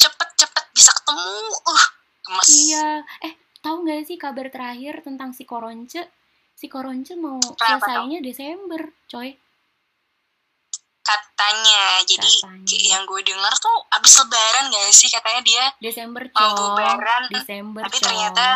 [0.02, 1.38] cepet-cepet bisa ketemu.
[1.62, 1.84] Uh,
[2.26, 2.48] gemes.
[2.50, 2.88] Iya.
[3.22, 3.32] Eh,
[3.62, 6.10] tahu nggak sih kabar terakhir tentang si Koronce?
[6.58, 9.38] Si Koronce mau selesainya Desember, coy.
[11.08, 12.76] Katanya, jadi katanya.
[12.84, 16.52] yang gue denger tuh abis lebaran gak sih katanya dia Desember coy.
[16.52, 18.46] lebaran, Desember tapi ternyata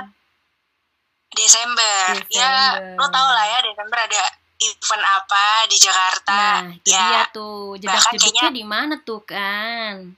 [1.32, 2.12] Desember.
[2.28, 2.28] Desember.
[2.28, 4.22] Ya, lo tau lah ya Desember ada
[4.62, 6.40] event apa di Jakarta.
[6.62, 7.02] Nah, itu ya.
[7.08, 7.74] dia tuh.
[7.80, 10.12] Jedak-jeduknya di mana tuh kan?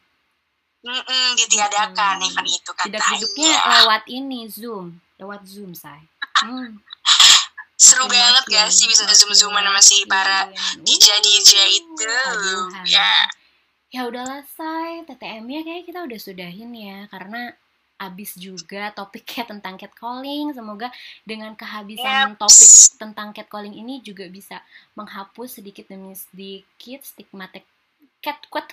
[0.85, 2.29] Mm-mm, ditiadakan hmm.
[2.29, 2.85] event itu kan.
[2.91, 6.05] Tidak hidupnya lewat ini Zoom, lewat Zoom say.
[6.45, 6.83] Hmm.
[7.75, 10.47] Seru makin banget gak sih bisa zoom zooman sama si para
[10.83, 11.53] DJ DJ
[11.83, 12.15] itu.
[12.87, 13.27] Ya.
[13.95, 17.55] Ya udahlah say, TTM-nya kayak kita udah sudahin ya karena
[17.99, 20.55] abis juga topiknya tentang catcalling.
[20.55, 20.91] Semoga
[21.23, 22.39] dengan kehabisan yep.
[22.39, 24.63] topik tentang catcalling ini juga bisa
[24.99, 27.67] menghapus sedikit demi sedikit stigmatik
[28.25, 28.71] cat kuat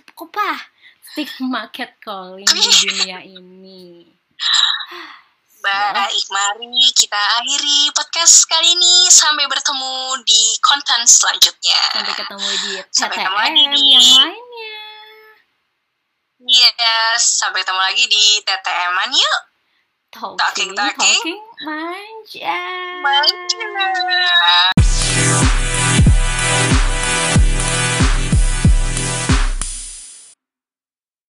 [1.12, 1.68] stigma
[2.06, 4.08] calling di dunia ini.
[5.62, 9.06] Baik, mari kita akhiri podcast kali ini.
[9.14, 11.82] Sampai bertemu di konten selanjutnya.
[11.94, 14.26] Sampai ketemu di TTM yang lainnya.
[16.42, 19.40] Yes, sampai ketemu lagi di TTM-an yuk.
[20.12, 22.58] Talking, talking, talking, manja.
[23.06, 24.81] Manja.